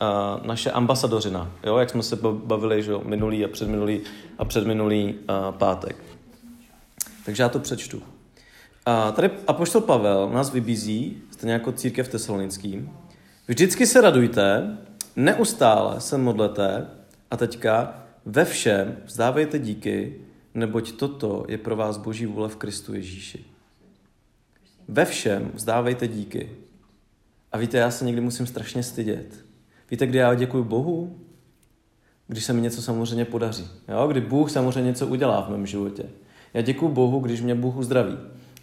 a, 0.00 0.40
naše 0.44 0.70
ambasadořina, 0.70 1.50
jo? 1.64 1.76
jak 1.76 1.90
jsme 1.90 2.02
se 2.02 2.16
bavili 2.32 2.82
že 2.82 2.90
jo? 2.90 3.02
minulý 3.04 3.44
a 3.44 3.48
předminulý 3.48 4.00
a 4.38 4.44
předminulý 4.44 5.14
a, 5.28 5.52
pátek. 5.52 5.96
Takže 7.24 7.42
já 7.42 7.48
to 7.48 7.58
přečtu. 7.58 8.02
A 8.86 9.12
tady 9.12 9.30
Apoštol 9.46 9.80
Pavel 9.80 10.30
nás 10.30 10.52
vybízí, 10.52 11.22
stejně 11.30 11.52
jako 11.52 11.72
církev 11.72 12.08
tesalonickým, 12.08 12.90
Vždycky 13.48 13.86
se 13.86 14.00
radujte, 14.00 14.76
neustále 15.16 16.00
se 16.00 16.18
modlete 16.18 16.86
a 17.30 17.36
teďka 17.36 18.02
ve 18.24 18.44
všem 18.44 18.96
vzdávejte 19.04 19.58
díky, 19.58 20.20
neboť 20.54 20.92
toto 20.92 21.44
je 21.48 21.58
pro 21.58 21.76
vás 21.76 21.96
boží 21.96 22.26
vůle 22.26 22.48
v 22.48 22.56
Kristu 22.56 22.94
Ježíši. 22.94 23.44
Ve 24.88 25.04
všem 25.04 25.50
vzdávejte 25.54 26.08
díky. 26.08 26.50
A 27.52 27.58
víte, 27.58 27.78
já 27.78 27.90
se 27.90 28.04
někdy 28.04 28.20
musím 28.20 28.46
strašně 28.46 28.82
stydět. 28.82 29.44
Víte, 29.90 30.06
kdy 30.06 30.18
já 30.18 30.34
děkuji 30.34 30.64
Bohu? 30.64 31.18
Když 32.28 32.44
se 32.44 32.52
mi 32.52 32.60
něco 32.60 32.82
samozřejmě 32.82 33.24
podaří. 33.24 33.68
Jo? 33.88 34.08
Kdy 34.08 34.20
Bůh 34.20 34.50
samozřejmě 34.50 34.88
něco 34.88 35.06
udělá 35.06 35.40
v 35.40 35.50
mém 35.50 35.66
životě. 35.66 36.04
Já 36.54 36.60
děkuji 36.60 36.88
Bohu, 36.88 37.20
když 37.20 37.40
mě 37.40 37.54
Bůh 37.54 37.76
uzdraví. 37.76 38.16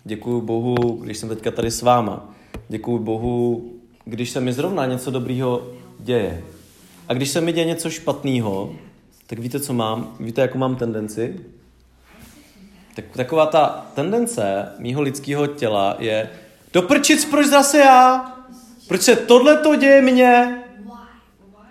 Děkuji 0.04 0.42
Bohu, 0.42 0.76
když 0.76 1.18
jsem 1.18 1.30
teďka 1.30 1.52
tady 1.52 1.72
s 1.72 1.82
váma. 1.82 2.36
Děkuji 2.70 3.00
Bohu, 3.00 3.72
když 4.06 4.30
se 4.30 4.40
mi 4.40 4.54
zrovna 4.54 4.86
něco 4.86 5.12
dobrýho 5.12 5.72
děje. 6.00 6.44
A 7.08 7.14
když 7.14 7.30
se 7.30 7.42
mi 7.42 7.54
děje 7.54 7.66
něco 7.66 7.90
špatného, 7.90 8.76
tak 9.28 9.40
víte, 9.40 9.60
co 9.60 9.74
mám? 9.74 10.16
Víte, 10.20 10.42
jakou 10.42 10.58
mám 10.58 10.76
tendenci? 10.76 11.40
Tak, 12.96 13.06
taková 13.16 13.46
ta 13.46 13.86
tendence 13.96 14.66
mýho 14.80 15.02
lidského 15.02 15.48
těla 15.48 15.96
je 16.00 16.30
doprčit, 16.74 17.30
proč 17.30 17.48
zase 17.48 17.80
já? 17.80 18.32
Proč 18.88 19.02
se 19.02 19.16
tohle 19.16 19.58
to 19.58 19.76
děje 19.76 20.02
mně? 20.02 20.58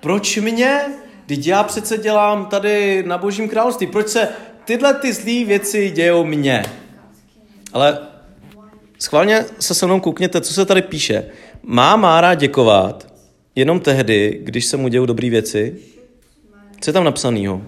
Proč 0.00 0.36
mě? 0.36 0.80
Teď 1.26 1.46
já 1.46 1.62
přece 1.62 1.98
dělám 1.98 2.46
tady 2.46 3.02
na 3.06 3.18
božím 3.18 3.48
království. 3.48 3.86
Proč 3.86 4.08
se 4.08 4.28
tyhle 4.64 4.94
ty 4.94 5.12
zlé 5.12 5.44
věci 5.44 5.90
dějou 5.90 6.24
mně? 6.24 6.62
Ale 7.72 7.98
schválně 8.98 9.44
se 9.58 9.74
se 9.74 9.86
mnou 9.86 10.00
koukněte, 10.00 10.40
co 10.40 10.54
se 10.54 10.66
tady 10.66 10.82
píše. 10.82 11.24
Má 11.62 11.96
Mára 11.96 12.34
děkovat 12.34 13.12
jenom 13.54 13.80
tehdy, 13.80 14.40
když 14.42 14.64
se 14.64 14.76
mu 14.76 14.88
dějou 14.88 15.06
dobré 15.06 15.30
věci? 15.30 15.76
Co 16.80 16.90
je 16.90 16.92
tam 16.92 17.04
napsanýho? 17.04 17.62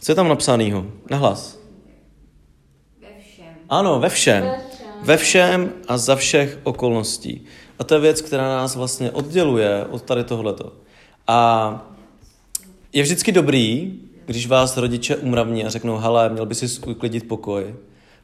Co 0.00 0.12
je 0.12 0.16
tam 0.16 0.28
napsanýho? 0.28 0.86
Nahlas. 1.10 1.58
Ve 3.00 3.08
všem. 3.20 3.54
Ano, 3.68 4.00
ve 4.00 4.08
všem. 4.08 4.50
Ve 5.02 5.16
všem 5.16 5.72
a 5.88 5.98
za 5.98 6.16
všech 6.16 6.58
okolností. 6.62 7.44
A 7.78 7.84
to 7.84 7.94
je 7.94 8.00
věc, 8.00 8.20
která 8.20 8.48
nás 8.48 8.76
vlastně 8.76 9.10
odděluje 9.10 9.86
od 9.90 10.02
tady 10.02 10.24
tohleto. 10.24 10.72
A 11.26 11.92
je 12.92 13.02
vždycky 13.02 13.32
dobrý, 13.32 13.94
když 14.26 14.46
vás 14.46 14.76
rodiče 14.76 15.16
umravní 15.16 15.64
a 15.64 15.68
řeknou, 15.68 15.96
hele, 15.96 16.28
měl 16.28 16.46
by 16.46 16.54
si 16.54 16.80
uklidit 16.86 17.28
pokoj 17.28 17.74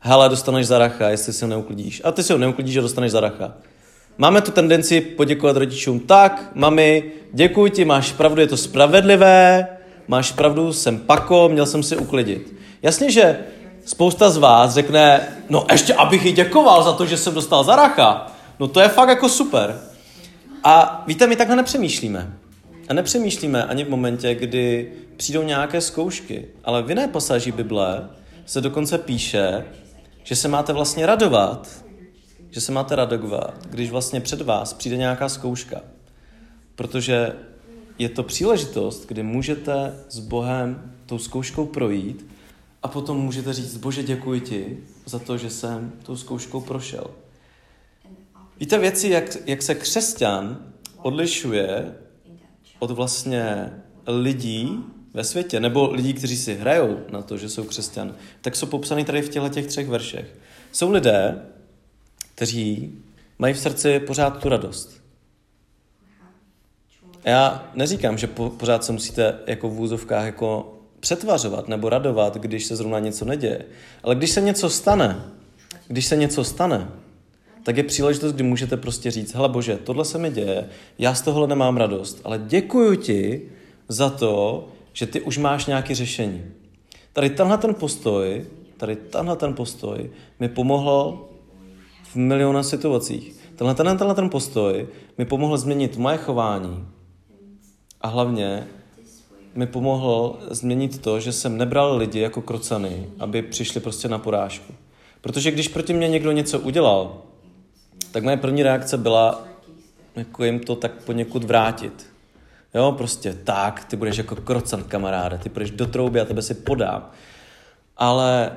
hele, 0.05 0.29
dostaneš 0.29 0.67
zaracha, 0.67 1.09
jestli 1.09 1.33
si 1.33 1.45
ho 1.45 1.49
neuklidíš. 1.49 2.03
A 2.05 2.13
ty 2.13 2.23
si 2.23 2.33
ho 2.33 2.39
neuklidíš 2.39 2.77
a 2.77 2.81
dostaneš 2.81 3.13
zaracha. 3.13 3.53
Máme 4.19 4.41
tu 4.41 4.51
tendenci 4.51 5.01
poděkovat 5.01 5.57
rodičům, 5.57 6.01
tak, 6.01 6.51
mami, 6.55 7.13
děkuji 7.33 7.71
ti, 7.71 7.85
máš 7.85 8.13
pravdu, 8.13 8.41
je 8.41 8.47
to 8.47 8.57
spravedlivé, 8.57 9.69
máš 10.09 10.33
pravdu, 10.33 10.73
jsem 10.73 10.99
pako, 10.99 11.49
měl 11.49 11.67
jsem 11.67 11.83
si 11.83 11.97
uklidit. 11.97 12.55
Jasně, 12.83 13.11
že 13.11 13.39
spousta 13.85 14.31
z 14.31 14.37
vás 14.37 14.75
řekne, 14.75 15.29
no 15.49 15.67
ještě 15.73 15.95
abych 15.95 16.25
jí 16.25 16.33
děkoval 16.33 16.85
za 16.85 16.93
to, 16.93 17.07
že 17.07 17.17
jsem 17.17 17.35
dostal 17.35 17.65
zaracha. 17.65 18.33
No 18.61 18.69
to 18.69 18.81
je 18.81 18.89
fakt 18.89 19.09
jako 19.09 19.29
super. 19.29 19.81
A 20.65 21.05
víte, 21.07 21.27
my 21.27 21.37
takhle 21.37 21.57
nepřemýšlíme. 21.57 22.33
A 22.89 22.95
nepřemýšlíme 22.95 23.65
ani 23.65 23.85
v 23.85 23.91
momentě, 23.91 24.35
kdy 24.35 24.93
přijdou 25.17 25.43
nějaké 25.43 25.81
zkoušky. 25.81 26.49
Ale 26.65 26.83
v 26.83 26.89
jiné 26.89 27.09
pasáži 27.09 27.53
Bible 27.53 28.09
se 28.47 28.61
dokonce 28.61 28.99
píše, 28.99 29.65
že 30.23 30.37
se 30.37 30.49
máte 30.49 30.73
vlastně 30.73 31.07
radovat, 31.07 31.69
že 32.51 32.61
se 32.61 32.73
máte 32.73 32.97
radovat, 32.97 33.55
když 33.71 33.91
vlastně 33.91 34.21
před 34.21 34.41
vás 34.41 34.73
přijde 34.73 34.97
nějaká 34.97 35.29
zkouška. 35.29 35.81
Protože 36.75 37.33
je 37.99 38.09
to 38.09 38.23
příležitost, 38.23 39.07
kdy 39.07 39.23
můžete 39.23 40.05
s 40.09 40.19
Bohem 40.19 40.93
tou 41.07 41.19
zkouškou 41.19 41.67
projít 41.67 42.27
a 42.83 42.89
potom 42.89 43.17
můžete 43.17 43.53
říct, 43.53 43.77
Bože, 43.77 44.03
děkuji 44.03 44.41
ti 44.41 44.79
za 45.07 45.19
to, 45.19 45.39
že 45.39 45.51
jsem 45.51 45.93
tou 46.03 46.17
zkouškou 46.17 46.61
prošel. 46.61 47.11
Víte 48.61 48.79
věci, 48.79 49.09
jak, 49.09 49.37
jak 49.47 49.63
se 49.63 49.75
křesťan 49.75 50.59
odlišuje 51.03 51.95
od 52.79 52.91
vlastně 52.91 53.73
lidí, 54.07 54.85
ve 55.15 55.25
světě, 55.25 55.61
nebo 55.61 55.93
lidí, 55.93 56.15
kteří 56.15 56.37
si 56.37 56.55
hrajou 56.55 57.01
na 57.11 57.23
to, 57.23 57.37
že 57.37 57.49
jsou 57.49 57.65
křesťan, 57.65 58.15
tak 58.41 58.57
jsou 58.57 58.67
popsaný 58.67 59.05
tady 59.05 59.23
v 59.23 59.29
těchto 59.29 59.49
těch 59.49 59.67
třech 59.67 59.89
veršech. 59.89 60.39
Jsou 60.73 60.91
lidé, 60.91 61.43
kteří 62.35 62.93
mají 63.39 63.55
v 63.55 63.59
srdci 63.59 64.01
pořád 64.01 64.43
tu 64.43 64.49
radost. 64.49 65.04
Já 67.25 67.71
neříkám, 67.75 68.19
že 68.19 68.27
po, 68.27 68.51
pořád 68.51 68.85
se 68.85 68.93
musíte 68.93 69.39
jako 69.47 69.69
v 69.69 69.73
vůzovkách 69.73 70.25
jako 70.25 70.75
přetvařovat 71.01 71.69
nebo 71.69 71.89
radovat, 71.89 72.37
když 72.37 72.65
se 72.65 72.77
zrovna 72.77 72.99
něco 72.99 73.25
neděje. 73.25 73.65
Ale 74.03 74.15
když 74.15 74.31
se 74.31 74.41
něco 74.41 74.71
stane, 74.71 75.25
když 75.89 76.07
se 76.07 76.17
něco 76.17 76.45
stane, 76.45 76.89
tak 77.63 77.77
je 77.77 77.83
příležitost, 77.83 78.33
kdy 78.33 78.45
můžete 78.45 78.77
prostě 78.77 79.11
říct, 79.11 79.35
hele 79.35 79.49
bože, 79.49 79.77
tohle 79.77 80.05
se 80.05 80.19
mi 80.19 80.31
děje, 80.31 80.69
já 80.99 81.15
z 81.15 81.23
tohohle 81.23 81.49
nemám 81.49 81.77
radost, 81.77 82.21
ale 82.25 82.41
děkuji 82.47 82.97
ti 82.97 83.43
za 83.89 84.11
to, 84.11 84.69
že 84.93 85.07
ty 85.07 85.21
už 85.21 85.39
máš 85.39 85.67
nějaké 85.67 85.95
řešení. 85.95 86.45
Tady 87.13 87.31
tenhle 87.31 87.59
ten 87.59 87.75
postoj, 87.75 88.45
tady 88.77 88.97
tenhle 88.97 89.37
ten 89.37 89.55
postoj 89.55 90.11
mi 90.41 90.49
pomohl 90.49 91.29
v 92.03 92.17
miliona 92.17 92.63
situacích. 92.63 93.37
Tenhle, 93.57 93.75
tenhle, 93.75 93.97
tenhle 93.97 94.15
ten 94.15 94.31
postoj 94.31 94.89
mi 95.19 95.25
pomohl 95.25 95.59
změnit 95.59 95.97
moje 95.97 96.17
chování 96.17 96.87
a 98.05 98.09
hlavně 98.09 98.67
mi 99.55 99.67
pomohl 99.67 100.39
změnit 100.51 101.03
to, 101.03 101.21
že 101.21 101.33
jsem 101.33 101.59
nebral 101.59 101.97
lidi 101.97 102.21
jako 102.21 102.43
krocany, 102.43 103.07
aby 103.19 103.43
přišli 103.43 103.81
prostě 103.81 104.09
na 104.09 104.19
porážku. 104.19 104.75
Protože 105.21 105.51
když 105.51 105.69
proti 105.69 105.93
mě 105.93 106.09
někdo 106.09 106.33
něco 106.33 106.61
udělal, 106.61 107.23
tak 108.11 108.25
moje 108.25 108.37
první 108.37 108.63
reakce 108.63 108.99
byla 108.99 109.45
jako 110.17 110.45
jim 110.45 110.61
to 110.61 110.77
tak 110.77 111.05
poněkud 111.05 111.45
vrátit. 111.45 112.07
Jo, 112.75 112.93
prostě 112.93 113.35
tak, 113.45 113.85
ty 113.85 113.97
budeš 113.97 114.17
jako 114.17 114.37
krocant 114.37 114.87
kamaráde, 114.87 115.39
ty 115.39 115.49
budeš 115.49 115.71
do 115.71 115.87
trouby 115.87 116.21
a 116.21 116.25
tebe 116.25 116.43
si 116.43 116.55
podám. 116.55 117.11
Ale 117.97 118.53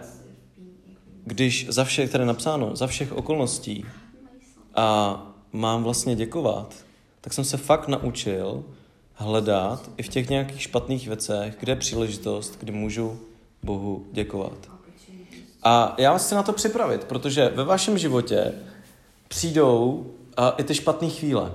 když 1.26 1.68
za 1.70 1.84
všech, 1.84 2.12
tady 2.12 2.26
napsáno, 2.26 2.76
za 2.76 2.88
všech 2.88 3.14
okolností 3.14 3.86
a 4.76 5.22
mám 5.52 5.84
vlastně 5.84 6.16
děkovat, 6.16 6.76
tak 7.22 7.34
jsem 7.34 7.44
se 7.44 7.58
fakt 7.58 7.88
naučil 7.88 8.64
hledat 9.18 9.90
i 9.98 10.04
v 10.04 10.10
těch 10.10 10.30
nějakých 10.30 10.62
špatných 10.62 11.08
věcech, 11.08 11.56
kde 11.60 11.72
je 11.72 11.76
příležitost, 11.76 12.58
kdy 12.60 12.72
můžu 12.72 13.20
Bohu 13.64 14.06
děkovat. 14.12 14.58
A 15.64 15.96
já 15.98 16.12
vás 16.12 16.26
chci 16.26 16.36
na 16.36 16.44
to 16.44 16.54
připravit, 16.54 17.04
protože 17.04 17.52
ve 17.56 17.64
vašem 17.64 17.98
životě 17.98 18.54
přijdou 19.28 20.06
a 20.38 20.50
i 20.50 20.64
ty 20.64 20.76
špatné 20.76 21.10
chvíle. 21.10 21.52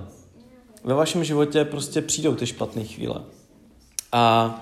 Ve 0.83 0.93
vašem 0.93 1.23
životě 1.23 1.65
prostě 1.65 2.01
přijdou 2.01 2.35
ty 2.35 2.47
špatné 2.47 2.83
chvíle. 2.83 3.21
A 4.11 4.55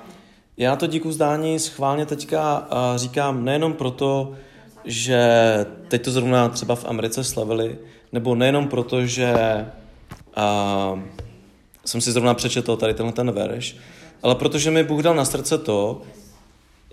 já 0.57 0.75
to 0.75 0.87
díku 0.87 1.11
zdání 1.11 1.59
schválně 1.59 2.05
teďka 2.05 2.67
říkám 2.95 3.45
nejenom 3.45 3.73
proto, 3.73 4.33
že 4.85 5.21
teď 5.87 6.03
to 6.03 6.11
zrovna 6.11 6.49
třeba 6.49 6.75
v 6.75 6.85
Americe 6.85 7.23
slavili, 7.23 7.79
nebo 8.11 8.35
nejenom 8.35 8.67
proto, 8.67 9.05
že 9.05 9.33
a, 10.35 11.01
jsem 11.85 12.01
si 12.01 12.11
zrovna 12.11 12.33
přečetl 12.33 12.77
tady 12.77 12.93
tenhle 12.93 13.13
ten 13.13 13.31
verš, 13.31 13.75
ale 14.23 14.35
protože 14.35 14.71
mi 14.71 14.83
Bůh 14.83 15.01
dal 15.01 15.15
na 15.15 15.25
srdce 15.25 15.57
to, 15.57 16.01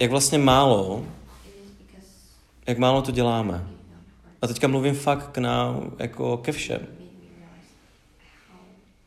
jak 0.00 0.11
vlastně 0.11 0.38
málo, 0.38 1.04
jak 2.66 2.78
málo 2.78 3.02
to 3.02 3.11
děláme. 3.11 3.68
A 4.42 4.47
teďka 4.47 4.68
mluvím 4.68 4.95
fakt 4.95 5.30
k 5.30 5.38
nám, 5.38 5.92
jako 5.99 6.37
ke 6.37 6.52
všem. 6.52 6.87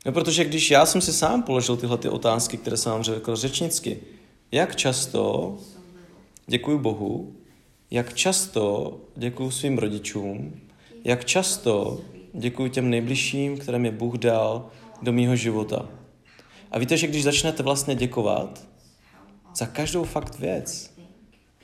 No, 0.06 0.12
protože 0.12 0.46
když 0.46 0.72
já 0.72 0.86
jsem 0.86 1.02
si 1.02 1.14
sám 1.14 1.44
položil 1.44 1.78
tyhle 1.78 1.98
ty 1.98 2.10
otázky, 2.10 2.58
které 2.58 2.78
jsem 2.78 2.92
vám 2.92 3.04
řekl 3.04 3.36
řečnicky, 3.36 4.00
jak 4.52 4.76
často 4.76 5.56
děkuji 6.48 6.80
Bohu, 6.80 7.36
jak 7.92 8.14
často 8.14 8.98
děkuji 9.16 9.52
svým 9.52 9.78
rodičům, 9.78 10.62
jak 11.04 11.26
často 11.26 12.00
děkuji 12.34 12.70
těm 12.70 12.90
nejbližším, 12.90 13.58
které 13.58 13.80
mi 13.80 13.92
Bůh 13.92 14.18
dal 14.18 14.70
do 15.01 15.13
mýho 15.13 15.36
života. 15.36 15.89
A 16.72 16.79
víte, 16.79 16.98
že 16.98 17.08
když 17.08 17.24
začnete 17.24 17.63
vlastně 17.63 17.96
děkovat 17.96 18.67
za 19.55 19.65
každou 19.65 20.03
fakt 20.03 20.39
věc, 20.39 20.93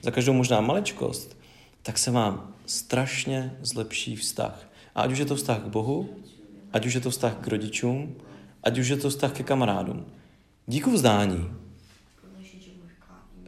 za 0.01 0.11
každou 0.11 0.33
možná 0.33 0.61
maličkost, 0.61 1.37
tak 1.81 1.97
se 1.97 2.11
vám 2.11 2.53
strašně 2.65 3.57
zlepší 3.61 4.15
vztah. 4.15 4.69
A 4.95 5.01
ať 5.01 5.11
už 5.11 5.17
je 5.17 5.25
to 5.25 5.35
vztah 5.35 5.59
k 5.59 5.67
Bohu, 5.67 6.09
ať 6.73 6.85
už 6.85 6.93
je 6.93 7.01
to 7.01 7.09
vztah 7.09 7.35
k 7.35 7.47
rodičům, 7.47 8.15
ať 8.63 8.77
už 8.77 8.87
je 8.87 8.97
to 8.97 9.09
vztah 9.09 9.33
ke 9.33 9.43
kamarádům. 9.43 10.05
Díku 10.67 10.91
vzdání 10.91 11.49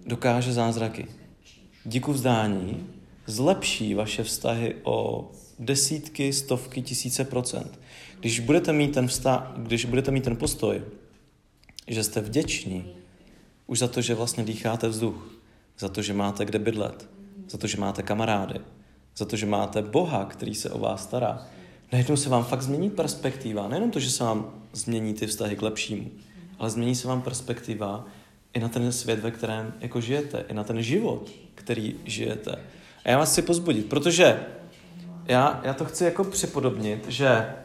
dokáže 0.05 0.53
zázraky. 0.53 1.07
Díku 1.85 2.13
vzdání 2.13 2.87
zlepší 3.25 3.93
vaše 3.93 4.23
vztahy 4.23 4.75
o 4.83 5.31
desítky, 5.59 6.33
stovky, 6.33 6.81
tisíce 6.81 7.25
procent. 7.25 7.79
Když 8.19 8.39
budete 8.39 8.73
mít 8.73 8.93
ten, 8.93 9.07
vztah, 9.07 9.53
když 9.57 9.85
budete 9.85 10.11
mít 10.11 10.23
ten 10.23 10.35
postoj, 10.35 10.81
že 11.87 12.03
jste 12.03 12.21
vděční 12.21 12.93
už 13.67 13.79
za 13.79 13.87
to, 13.87 14.01
že 14.01 14.15
vlastně 14.15 14.43
dýcháte 14.43 14.87
vzduch, 14.87 15.31
za 15.79 15.89
to, 15.89 16.01
že 16.01 16.13
máte 16.13 16.45
kde 16.45 16.59
bydlet, 16.59 17.09
za 17.49 17.57
to, 17.57 17.67
že 17.67 17.77
máte 17.77 18.03
kamarády, 18.03 18.59
za 19.17 19.25
to, 19.25 19.35
že 19.35 19.45
máte 19.45 19.81
Boha, 19.81 20.25
který 20.25 20.55
se 20.55 20.69
o 20.69 20.79
vás 20.79 21.03
stará, 21.03 21.47
najednou 21.91 22.17
se 22.17 22.29
vám 22.29 22.43
fakt 22.43 22.61
změní 22.61 22.89
perspektiva. 22.89 23.67
Nejenom 23.67 23.91
to, 23.91 23.99
že 23.99 24.11
se 24.11 24.23
vám 24.23 24.53
změní 24.73 25.13
ty 25.13 25.27
vztahy 25.27 25.55
k 25.55 25.61
lepšímu, 25.61 26.11
ale 26.59 26.69
změní 26.69 26.95
se 26.95 27.07
vám 27.07 27.21
perspektiva 27.21 28.05
i 28.53 28.59
na 28.59 28.69
ten 28.69 28.91
svět, 28.91 29.19
ve 29.19 29.31
kterém 29.31 29.73
jako 29.79 30.01
žijete, 30.01 30.45
i 30.49 30.53
na 30.53 30.63
ten 30.63 30.83
život, 30.83 31.31
který 31.55 31.95
žijete. 32.05 32.55
A 33.05 33.09
já 33.09 33.17
vás 33.17 33.31
chci 33.31 33.41
pozbudit, 33.41 33.85
protože 33.85 34.39
já, 35.29 35.61
já 35.63 35.73
to 35.73 35.85
chci 35.85 36.03
jako 36.03 36.23
připodobnit, 36.23 37.07
že 37.07 37.55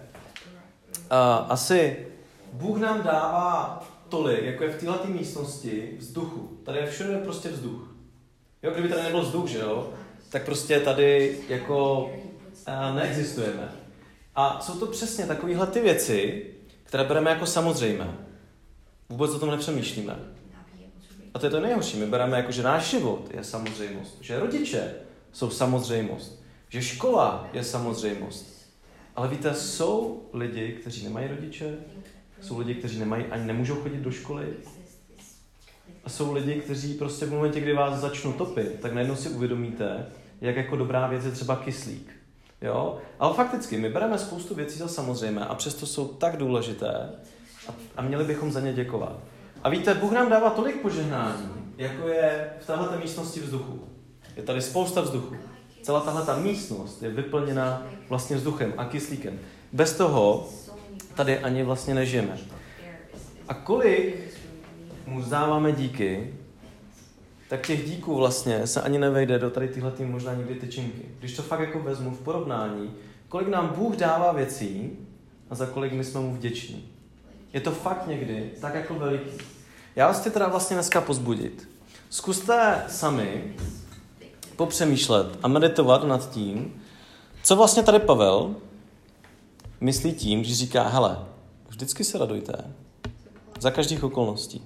uh, 0.94 1.52
asi 1.52 2.06
Bůh 2.52 2.78
nám 2.78 3.02
dává 3.02 3.84
tolik, 4.08 4.44
jako 4.44 4.64
je 4.64 4.70
v 4.70 4.80
této 4.80 5.06
místnosti, 5.06 5.96
vzduchu. 5.98 6.58
Tady 6.64 6.78
je 6.78 6.86
všude 6.86 7.18
prostě 7.18 7.48
vzduch. 7.48 7.94
Jo, 8.62 8.70
kdyby 8.70 8.88
tady 8.88 9.02
nebyl 9.02 9.22
vzduch, 9.22 9.48
že 9.48 9.58
jo, 9.58 9.92
tak 10.30 10.44
prostě 10.44 10.80
tady 10.80 11.38
jako 11.48 12.04
uh, 12.04 12.94
neexistujeme. 12.94 13.72
A 14.34 14.60
jsou 14.60 14.78
to 14.78 14.86
přesně 14.86 15.26
takovéhle 15.26 15.66
ty 15.66 15.80
věci, 15.80 16.46
které 16.82 17.04
bereme 17.04 17.30
jako 17.30 17.46
samozřejmé. 17.46 18.14
Vůbec 19.08 19.30
o 19.30 19.38
tom 19.38 19.50
nepřemýšlíme. 19.50 20.16
A 21.34 21.38
to 21.38 21.46
je 21.46 21.50
to 21.50 21.60
nejhorší. 21.60 21.96
My 21.96 22.06
bereme 22.06 22.36
jako, 22.36 22.52
že 22.52 22.62
náš 22.62 22.90
život 22.90 23.28
je 23.34 23.44
samozřejmost, 23.44 24.18
že 24.20 24.40
rodiče 24.40 24.94
jsou 25.32 25.50
samozřejmost, 25.50 26.43
že 26.68 26.82
škola 26.82 27.48
je 27.52 27.64
samozřejmost. 27.64 28.54
Ale 29.16 29.28
víte, 29.28 29.54
jsou 29.54 30.22
lidi, 30.32 30.72
kteří 30.72 31.04
nemají 31.04 31.28
rodiče, 31.28 31.76
jsou 32.40 32.58
lidi, 32.58 32.74
kteří 32.74 32.98
nemají 32.98 33.24
ani 33.24 33.44
nemůžou 33.44 33.74
chodit 33.74 34.00
do 34.00 34.10
školy. 34.10 34.46
A 36.04 36.10
jsou 36.10 36.32
lidi, 36.32 36.54
kteří 36.54 36.94
prostě 36.94 37.26
v 37.26 37.32
momentě, 37.32 37.60
kdy 37.60 37.72
vás 37.72 38.00
začnou 38.00 38.32
topit, 38.32 38.80
tak 38.80 38.92
najednou 38.92 39.16
si 39.16 39.28
uvědomíte, 39.28 40.06
jak 40.40 40.56
jako 40.56 40.76
dobrá 40.76 41.06
věc 41.06 41.24
je 41.24 41.30
třeba 41.30 41.56
kyslík. 41.56 42.12
Jo? 42.62 42.98
Ale 43.18 43.34
fakticky, 43.34 43.78
my 43.78 43.88
bereme 43.88 44.18
spoustu 44.18 44.54
věcí 44.54 44.78
za 44.78 44.88
samozřejmé 44.88 45.46
a 45.46 45.54
přesto 45.54 45.86
jsou 45.86 46.08
tak 46.08 46.36
důležité 46.36 47.10
a, 47.68 47.74
a 47.96 48.02
měli 48.02 48.24
bychom 48.24 48.52
za 48.52 48.60
ně 48.60 48.72
děkovat. 48.72 49.18
A 49.62 49.68
víte, 49.68 49.94
Bůh 49.94 50.12
nám 50.12 50.30
dává 50.30 50.50
tolik 50.50 50.82
požehnání, 50.82 51.48
jako 51.76 52.08
je 52.08 52.50
v 52.60 52.66
této 52.66 52.98
místnosti 53.02 53.40
vzduchu. 53.40 53.88
Je 54.36 54.42
tady 54.42 54.62
spousta 54.62 55.00
vzduchu. 55.00 55.36
Celá 55.84 56.00
tahle 56.00 56.22
ta 56.22 56.38
místnost 56.38 57.02
je 57.02 57.10
vyplněna 57.10 57.86
vlastně 58.08 58.36
vzduchem 58.36 58.74
a 58.76 58.84
kyslíkem. 58.84 59.38
Bez 59.72 59.96
toho 59.96 60.48
tady 61.14 61.38
ani 61.38 61.62
vlastně 61.62 61.94
nežijeme. 61.94 62.38
A 63.48 63.54
kolik 63.54 64.16
mu 65.06 65.22
zdáváme 65.22 65.72
díky, 65.72 66.34
tak 67.48 67.66
těch 67.66 67.86
díků 67.86 68.16
vlastně 68.16 68.66
se 68.66 68.80
ani 68.80 68.98
nevejde 68.98 69.38
do 69.38 69.50
tady 69.50 69.68
tyhle 69.68 69.92
možná 70.04 70.34
někdy 70.34 70.54
tyčinky. 70.54 71.02
Když 71.18 71.36
to 71.36 71.42
fakt 71.42 71.60
jako 71.60 71.78
vezmu 71.78 72.10
v 72.10 72.20
porovnání, 72.20 72.90
kolik 73.28 73.48
nám 73.48 73.68
Bůh 73.76 73.96
dává 73.96 74.32
věcí 74.32 74.98
a 75.50 75.54
za 75.54 75.66
kolik 75.66 75.92
my 75.92 76.04
jsme 76.04 76.20
mu 76.20 76.34
vděční. 76.34 76.88
Je 77.52 77.60
to 77.60 77.70
fakt 77.70 78.06
někdy 78.06 78.50
tak 78.60 78.74
jako 78.74 78.94
veliký. 78.94 79.44
Já 79.96 80.06
vás 80.06 80.20
chci 80.20 80.30
teda 80.30 80.48
vlastně 80.48 80.76
dneska 80.76 81.00
pozbudit. 81.00 81.68
Zkuste 82.10 82.84
sami 82.88 83.54
popřemýšlet 84.56 85.38
a 85.42 85.48
meditovat 85.48 86.04
nad 86.04 86.30
tím, 86.30 86.82
co 87.42 87.56
vlastně 87.56 87.82
tady 87.82 87.98
Pavel 87.98 88.54
myslí 89.80 90.12
tím, 90.12 90.40
když 90.40 90.58
říká, 90.58 90.88
hele, 90.88 91.18
vždycky 91.68 92.04
se 92.04 92.18
radujte, 92.18 92.54
za 93.60 93.70
každých 93.70 94.04
okolností. 94.04 94.62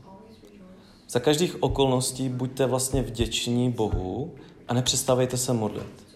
Za 1.08 1.20
každých 1.20 1.62
okolností 1.62 2.28
buďte 2.28 2.66
vlastně 2.66 3.02
vděční 3.02 3.70
Bohu 3.70 4.34
a 4.68 4.74
nepřestávejte 4.74 5.36
se 5.36 5.52
modlit. 5.52 6.06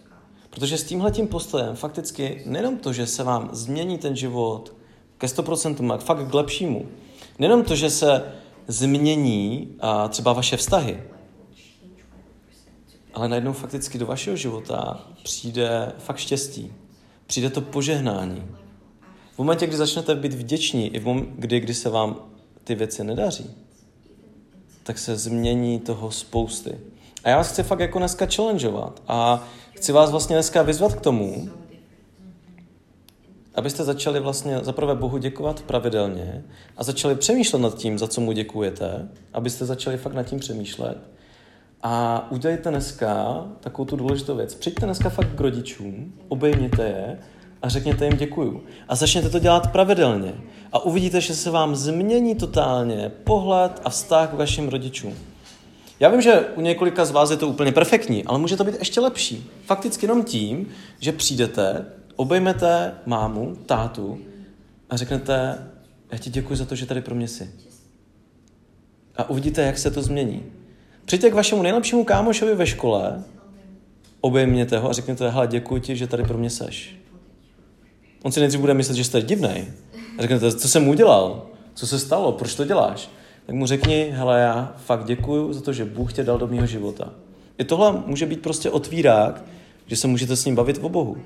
Protože 0.49 0.77
s 0.77 0.83
tímhletím 0.83 1.27
postojem 1.27 1.75
fakticky 1.75 2.43
nejenom 2.45 2.77
to, 2.77 2.93
že 2.93 3.07
se 3.07 3.23
vám 3.23 3.49
změní 3.51 3.97
ten 3.97 4.15
život 4.15 4.73
ke 5.17 5.27
100% 5.27 5.93
a 5.93 5.97
fakt 5.97 6.27
k 6.29 6.33
lepšímu, 6.33 6.85
nejenom 7.39 7.63
to, 7.63 7.75
že 7.75 7.89
se 7.89 8.33
změní 8.67 9.75
a 9.79 10.07
třeba 10.07 10.33
vaše 10.33 10.57
vztahy, 10.57 11.03
ale 13.13 13.29
najednou 13.29 13.53
fakticky 13.53 13.97
do 13.97 14.05
vašeho 14.05 14.37
života 14.37 15.07
přijde 15.23 15.91
fakt 15.97 16.17
štěstí. 16.17 16.73
Přijde 17.27 17.49
to 17.49 17.61
požehnání. 17.61 18.43
V 19.33 19.37
momentě, 19.37 19.67
kdy 19.67 19.77
začnete 19.77 20.15
být 20.15 20.33
vděční, 20.33 20.95
i 20.95 20.99
v 20.99 21.05
momentě, 21.05 21.31
kdy, 21.35 21.59
kdy 21.59 21.73
se 21.73 21.89
vám 21.89 22.15
ty 22.63 22.75
věci 22.75 23.03
nedaří, 23.03 23.49
tak 24.83 24.99
se 24.99 25.17
změní 25.17 25.79
toho 25.79 26.11
spousty. 26.11 26.77
A 27.23 27.29
já 27.29 27.37
vás 27.37 27.51
chci 27.51 27.63
fakt 27.63 27.79
jako 27.79 27.99
dneska 27.99 28.27
challengeovat 28.35 29.01
a 29.07 29.47
chci 29.71 29.91
vás 29.91 30.11
vlastně 30.11 30.35
dneska 30.35 30.61
vyzvat 30.61 30.95
k 30.95 31.01
tomu, 31.01 31.49
abyste 33.55 33.83
začali 33.83 34.19
vlastně 34.19 34.59
zaprvé 34.61 34.95
Bohu 34.95 35.17
děkovat 35.17 35.61
pravidelně 35.61 36.43
a 36.77 36.83
začali 36.83 37.15
přemýšlet 37.15 37.59
nad 37.59 37.77
tím, 37.77 37.99
za 37.99 38.07
co 38.07 38.21
mu 38.21 38.31
děkujete, 38.31 39.09
abyste 39.33 39.65
začali 39.65 39.97
fakt 39.97 40.13
nad 40.13 40.23
tím 40.23 40.39
přemýšlet. 40.39 41.12
A 41.83 42.27
udělejte 42.31 42.69
dneska 42.69 43.43
takovou 43.59 43.85
tu 43.85 43.95
důležitou 43.95 44.35
věc. 44.35 44.55
Přijďte 44.55 44.85
dneska 44.85 45.09
fakt 45.09 45.35
k 45.35 45.39
rodičům, 45.39 46.13
obejměte 46.27 46.83
je 46.83 47.19
a 47.61 47.69
řekněte 47.69 48.05
jim 48.05 48.17
děkuju. 48.17 48.63
A 48.87 48.95
začněte 48.95 49.29
to 49.29 49.39
dělat 49.39 49.71
pravidelně. 49.71 50.33
A 50.71 50.79
uvidíte, 50.79 51.21
že 51.21 51.35
se 51.35 51.51
vám 51.51 51.75
změní 51.75 52.35
totálně 52.35 53.11
pohled 53.23 53.81
a 53.83 53.89
vztah 53.89 54.29
k 54.29 54.33
vašim 54.33 54.69
rodičům. 54.69 55.13
Já 55.99 56.09
vím, 56.09 56.21
že 56.21 56.39
u 56.55 56.61
několika 56.61 57.05
z 57.05 57.11
vás 57.11 57.31
je 57.31 57.37
to 57.37 57.47
úplně 57.47 57.71
perfektní, 57.71 58.23
ale 58.23 58.39
může 58.39 58.57
to 58.57 58.63
být 58.63 58.79
ještě 58.79 58.99
lepší. 58.99 59.49
Fakticky 59.65 60.05
jenom 60.05 60.23
tím, 60.23 60.67
že 60.99 61.11
přijdete, 61.11 61.85
obejmete 62.15 62.93
mámu, 63.05 63.55
tátu 63.65 64.19
a 64.89 64.97
řeknete, 64.97 65.67
já 66.11 66.17
ti 66.17 66.29
děkuji 66.29 66.55
za 66.55 66.65
to, 66.65 66.75
že 66.75 66.85
tady 66.85 67.01
pro 67.01 67.15
mě 67.15 67.27
jsi. 67.27 67.51
A 69.17 69.29
uvidíte, 69.29 69.61
jak 69.61 69.77
se 69.77 69.91
to 69.91 70.01
změní. 70.01 70.43
Přijďte 71.05 71.29
k 71.29 71.33
vašemu 71.33 71.61
nejlepšímu 71.61 72.03
kámošovi 72.03 72.55
ve 72.55 72.67
škole, 72.67 73.23
obejměte 74.21 74.77
ho 74.77 74.89
a 74.89 74.93
řekněte, 74.93 75.29
hele, 75.29 75.47
děkuji 75.47 75.81
ti, 75.81 75.95
že 75.95 76.07
tady 76.07 76.23
pro 76.23 76.37
mě 76.37 76.49
seš. 76.49 76.95
On 78.23 78.31
si 78.31 78.39
nejdřív 78.39 78.61
bude 78.61 78.73
myslet, 78.73 78.95
že 78.95 79.03
jste 79.03 79.21
divnej. 79.21 79.65
A 80.17 80.21
řeknete, 80.21 80.51
co 80.51 80.69
jsem 80.69 80.87
udělal? 80.87 81.45
Co 81.73 81.87
se 81.87 81.99
stalo? 81.99 82.31
Proč 82.31 82.55
to 82.55 82.65
děláš? 82.65 83.09
Tak 83.45 83.55
mu 83.55 83.65
řekni, 83.65 84.07
hele, 84.11 84.41
já 84.41 84.73
fakt 84.85 85.05
děkuji 85.05 85.53
za 85.53 85.61
to, 85.61 85.73
že 85.73 85.85
Bůh 85.85 86.13
tě 86.13 86.23
dal 86.23 86.37
do 86.37 86.47
mého 86.47 86.65
života. 86.65 87.13
I 87.57 87.63
tohle 87.63 88.03
může 88.05 88.25
být 88.25 88.41
prostě 88.41 88.69
otvírák, 88.69 89.43
že 89.87 89.95
se 89.95 90.07
můžete 90.07 90.35
s 90.35 90.45
ním 90.45 90.55
bavit 90.55 90.79
o 90.81 90.89
Bohu. 90.89 91.17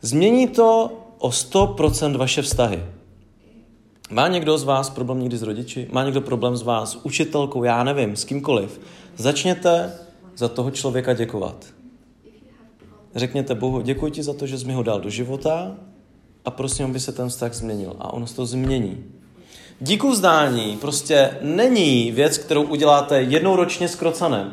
Změní 0.00 0.48
to 0.48 0.92
o 1.18 1.28
100% 1.28 2.16
vaše 2.16 2.42
vztahy. 2.42 2.82
Má 4.14 4.28
někdo 4.28 4.58
z 4.58 4.64
vás 4.64 4.90
problém 4.90 5.20
někdy 5.20 5.38
s 5.38 5.42
rodiči? 5.42 5.88
Má 5.92 6.04
někdo 6.04 6.20
problém 6.20 6.56
z 6.56 6.62
vás 6.62 6.90
s 6.90 6.98
učitelkou? 7.02 7.64
Já 7.64 7.84
nevím, 7.84 8.16
s 8.16 8.24
kýmkoliv. 8.24 8.80
Začněte 9.16 9.92
za 10.36 10.48
toho 10.48 10.70
člověka 10.70 11.12
děkovat. 11.12 11.66
Řekněte 13.14 13.54
Bohu, 13.54 13.80
děkuji 13.80 14.12
ti 14.12 14.22
za 14.22 14.34
to, 14.34 14.46
že 14.46 14.58
jsi 14.58 14.66
mi 14.66 14.72
ho 14.72 14.82
dal 14.82 15.00
do 15.00 15.10
života 15.10 15.76
a 16.44 16.50
prosím, 16.50 16.86
aby 16.86 17.00
se 17.00 17.12
ten 17.12 17.28
vztah 17.28 17.54
změnil. 17.54 17.96
A 17.98 18.12
ono 18.12 18.26
se 18.26 18.36
to 18.36 18.46
změní. 18.46 19.04
Díku 19.80 20.10
vzdání 20.10 20.76
prostě 20.80 21.38
není 21.42 22.12
věc, 22.12 22.38
kterou 22.38 22.62
uděláte 22.62 23.22
jednou 23.22 23.56
ročně 23.56 23.88
s 23.88 23.94
krocanem. 23.94 24.52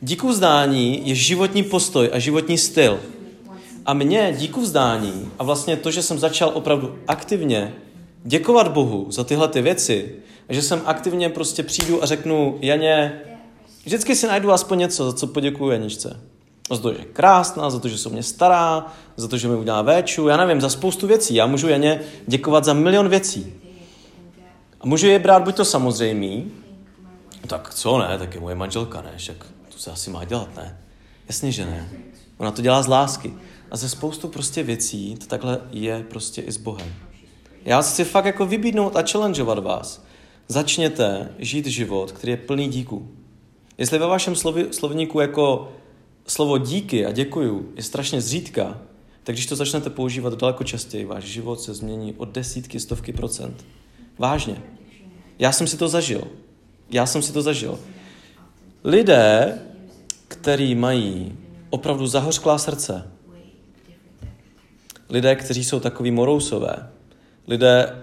Díku 0.00 0.28
vzdání 0.28 1.08
je 1.08 1.14
životní 1.14 1.62
postoj 1.62 2.10
a 2.12 2.18
životní 2.18 2.58
styl. 2.58 3.00
A 3.86 3.94
mě 3.94 4.34
díku 4.38 4.60
vzdání 4.60 5.30
a 5.38 5.44
vlastně 5.44 5.76
to, 5.76 5.90
že 5.90 6.02
jsem 6.02 6.18
začal 6.18 6.50
opravdu 6.54 6.98
aktivně 7.06 7.74
děkovat 8.24 8.68
Bohu 8.68 9.06
za 9.10 9.24
tyhle 9.24 9.48
ty 9.48 9.62
věci, 9.62 10.14
že 10.48 10.62
jsem 10.62 10.82
aktivně 10.84 11.28
prostě 11.28 11.62
přijdu 11.62 12.02
a 12.02 12.06
řeknu, 12.06 12.58
Janě, 12.60 13.20
vždycky 13.84 14.16
si 14.16 14.26
najdu 14.26 14.52
aspoň 14.52 14.78
něco, 14.78 15.10
za 15.10 15.16
co 15.16 15.26
poděkuju 15.26 15.70
Janičce. 15.70 16.20
Za 16.70 16.78
to, 16.78 16.92
že 16.92 16.98
je 16.98 17.04
krásná, 17.04 17.70
za 17.70 17.78
to, 17.78 17.88
že 17.88 17.98
se 17.98 18.08
mě 18.08 18.22
stará, 18.22 18.86
za 19.16 19.28
to, 19.28 19.36
že 19.36 19.48
mi 19.48 19.56
udělá 19.56 19.82
véču, 19.82 20.28
já 20.28 20.36
nevím, 20.36 20.60
za 20.60 20.68
spoustu 20.68 21.06
věcí. 21.06 21.34
Já 21.34 21.46
můžu 21.46 21.68
Janě 21.68 22.00
děkovat 22.26 22.64
za 22.64 22.72
milion 22.72 23.08
věcí. 23.08 23.54
A 24.80 24.86
můžu 24.86 25.06
je 25.06 25.18
brát 25.18 25.42
buď 25.42 25.56
to 25.56 25.64
samozřejmý, 25.64 26.52
tak 27.46 27.74
co 27.74 27.98
ne, 27.98 28.18
tak 28.18 28.34
je 28.34 28.40
moje 28.40 28.54
manželka, 28.54 29.02
ne, 29.02 29.12
však 29.16 29.46
to 29.72 29.78
se 29.78 29.90
asi 29.90 30.10
má 30.10 30.24
dělat, 30.24 30.56
ne? 30.56 30.78
Jasně, 31.28 31.52
že 31.52 31.64
ne. 31.66 31.88
Ona 32.38 32.50
to 32.50 32.62
dělá 32.62 32.82
z 32.82 32.86
lásky. 32.86 33.34
A 33.70 33.76
ze 33.76 33.88
spoustu 33.88 34.28
prostě 34.28 34.62
věcí 34.62 35.16
to 35.16 35.26
takhle 35.26 35.60
je 35.70 36.04
prostě 36.10 36.42
i 36.42 36.52
s 36.52 36.56
Bohem. 36.56 36.94
Já 37.64 37.82
chci 37.82 38.04
fakt 38.04 38.24
jako 38.24 38.46
vybídnout 38.46 38.96
a 38.96 39.02
challengeovat 39.02 39.58
vás. 39.58 40.04
Začněte 40.48 41.32
žít 41.38 41.66
život, 41.66 42.12
který 42.12 42.30
je 42.30 42.36
plný 42.36 42.68
díků. 42.68 43.08
Jestli 43.78 43.98
ve 43.98 44.06
vašem 44.06 44.36
slovi, 44.36 44.66
slovníku 44.70 45.20
jako 45.20 45.72
slovo 46.26 46.58
díky 46.58 47.06
a 47.06 47.12
děkuju 47.12 47.72
je 47.76 47.82
strašně 47.82 48.20
zřídka, 48.20 48.78
tak 49.24 49.34
když 49.34 49.46
to 49.46 49.56
začnete 49.56 49.90
používat 49.90 50.38
daleko 50.38 50.64
častěji, 50.64 51.04
váš 51.04 51.24
život 51.24 51.60
se 51.60 51.74
změní 51.74 52.14
o 52.16 52.24
desítky, 52.24 52.80
stovky 52.80 53.12
procent. 53.12 53.64
Vážně. 54.18 54.62
Já 55.38 55.52
jsem 55.52 55.66
si 55.66 55.76
to 55.76 55.88
zažil. 55.88 56.28
Já 56.90 57.06
jsem 57.06 57.22
si 57.22 57.32
to 57.32 57.42
zažil. 57.42 57.78
Lidé, 58.84 59.58
kteří 60.28 60.74
mají 60.74 61.38
opravdu 61.70 62.06
zahořklá 62.06 62.58
srdce, 62.58 63.10
lidé, 65.10 65.36
kteří 65.36 65.64
jsou 65.64 65.80
takový 65.80 66.10
morousové, 66.10 66.90
lidé, 67.48 67.96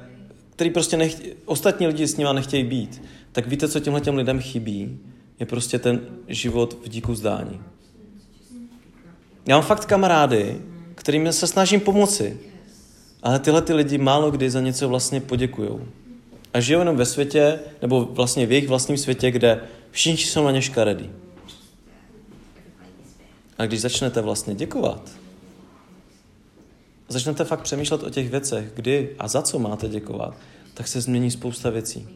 kteří 0.50 0.70
prostě 0.70 0.98
nechtějí, 0.98 1.34
ostatní 1.46 1.88
lidi 1.88 2.08
s 2.08 2.18
nimi 2.18 2.30
nechtějí 2.34 2.64
být, 2.64 3.02
tak 3.32 3.48
víte, 3.48 3.68
co 3.68 3.80
těmhle 3.80 4.02
těm 4.02 4.16
lidem 4.16 4.40
chybí? 4.40 5.00
Je 5.40 5.46
prostě 5.46 5.80
ten 5.80 6.02
život 6.28 6.78
v 6.86 6.90
díku 6.90 7.16
zdání. 7.16 7.62
Já 9.48 9.56
mám 9.56 9.66
fakt 9.66 9.86
kamarády, 9.86 10.62
kterým 10.96 11.34
se 11.34 11.48
snažím 11.48 11.80
pomoci, 11.80 12.40
ale 13.24 13.40
tyhle 13.40 13.62
ty 13.62 13.74
lidi 13.74 13.98
málo 13.98 14.32
kdy 14.32 14.50
za 14.50 14.62
něco 14.62 14.90
vlastně 14.90 15.22
poděkují. 15.22 15.70
A 16.54 16.60
žijou 16.60 16.80
jenom 16.80 16.96
ve 16.96 17.06
světě, 17.06 17.60
nebo 17.82 18.06
vlastně 18.06 18.46
v 18.46 18.52
jejich 18.52 18.68
vlastním 18.68 18.98
světě, 18.98 19.32
kde 19.32 19.62
všichni 19.92 20.18
jsou 20.18 20.44
na 20.44 20.52
ně 20.52 20.62
škaredí. 20.62 21.10
A 23.58 23.66
když 23.66 23.82
začnete 23.82 24.22
vlastně 24.22 24.56
děkovat, 24.56 25.12
začnete 27.08 27.44
fakt 27.44 27.62
přemýšlet 27.62 28.04
o 28.04 28.10
těch 28.10 28.30
věcech, 28.30 28.72
kdy 28.76 29.16
a 29.20 29.28
za 29.28 29.42
co 29.42 29.60
máte 29.60 29.88
děkovat, 29.88 30.36
tak 30.74 30.88
se 30.88 31.02
změní 31.02 31.32
spousta 31.32 31.70
věcí. 31.70 32.08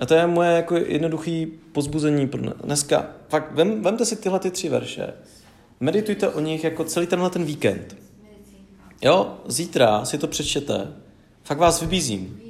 A 0.00 0.06
to 0.06 0.14
je 0.14 0.26
moje 0.26 0.50
jako 0.50 0.76
jednoduché 0.76 1.46
pozbuzení 1.72 2.28
pro 2.28 2.40
dneska. 2.64 3.06
Fakt, 3.28 3.52
vem, 3.54 3.82
vemte 3.82 4.04
si 4.04 4.16
tyhle 4.16 4.38
ty 4.38 4.50
tři 4.50 4.68
verše. 4.68 5.12
Meditujte 5.80 6.28
o 6.28 6.40
nich 6.40 6.64
jako 6.64 6.84
celý 6.84 7.06
tenhle 7.06 7.30
ten 7.30 7.44
víkend. 7.44 7.96
Jo, 9.02 9.36
zítra 9.46 10.04
si 10.04 10.18
to 10.18 10.26
přečtěte. 10.26 10.92
Fakt 11.44 11.58
vás 11.58 11.80
vybízím. 11.80 12.40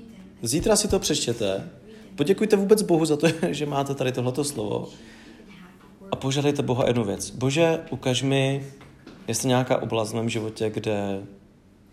Zítra 0.43 0.77
si 0.77 0.89
to 0.89 0.99
přečtěte. 0.99 1.69
Poděkujte 2.17 2.57
vůbec 2.57 2.83
Bohu 2.83 3.05
za 3.05 3.17
to, 3.17 3.27
že 3.51 3.67
máte 3.67 3.95
tady 3.95 4.13
tohleto 4.13 4.45
slovo. 4.45 4.89
A 6.11 6.17
požádejte 6.17 6.63
Boha 6.63 6.87
jednu 6.87 7.05
věc. 7.05 7.31
Bože, 7.31 7.81
ukaž 7.91 8.23
mi, 8.23 8.73
jestli 9.29 9.49
nějaká 9.49 9.83
oblast 9.83 10.13
v 10.13 10.15
mém 10.15 10.29
životě, 10.29 10.71
kde 10.71 11.23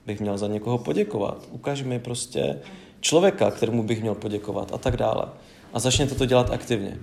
bych 0.06 0.20
měl 0.20 0.38
za 0.38 0.48
někoho 0.48 0.78
poděkovat. 0.78 1.48
Ukaž 1.52 1.84
mi 1.84 2.00
prostě 2.00 2.60
člověka, 3.02 3.52
kterému 3.52 3.84
bych 3.84 4.02
měl 4.02 4.16
poděkovat 4.16 4.74
a 4.74 4.78
tak 4.78 4.98
dále. 4.98 5.26
A 5.74 5.80
začněte 5.80 6.16
to 6.16 6.26
dělat 6.26 6.50
aktivně. 6.50 7.00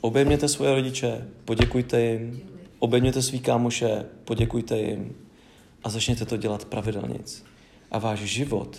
Obejměte 0.00 0.48
svoje 0.48 0.74
rodiče, 0.74 1.28
poděkujte 1.44 2.02
jim, 2.02 2.40
obejměte 2.78 3.22
svý 3.22 3.40
kámoše, 3.40 4.04
poděkujte 4.24 4.78
jim 4.78 5.16
a 5.84 5.90
začněte 5.90 6.24
to 6.24 6.36
dělat 6.36 6.64
pravidelně. 6.64 7.18
A 7.90 7.98
váš 7.98 8.18
život 8.20 8.78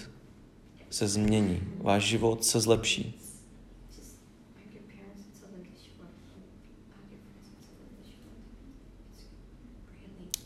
se 0.90 1.08
změní, 1.08 1.60
váš 1.78 2.04
život 2.04 2.46
se 2.46 2.60
zlepší. 2.60 3.20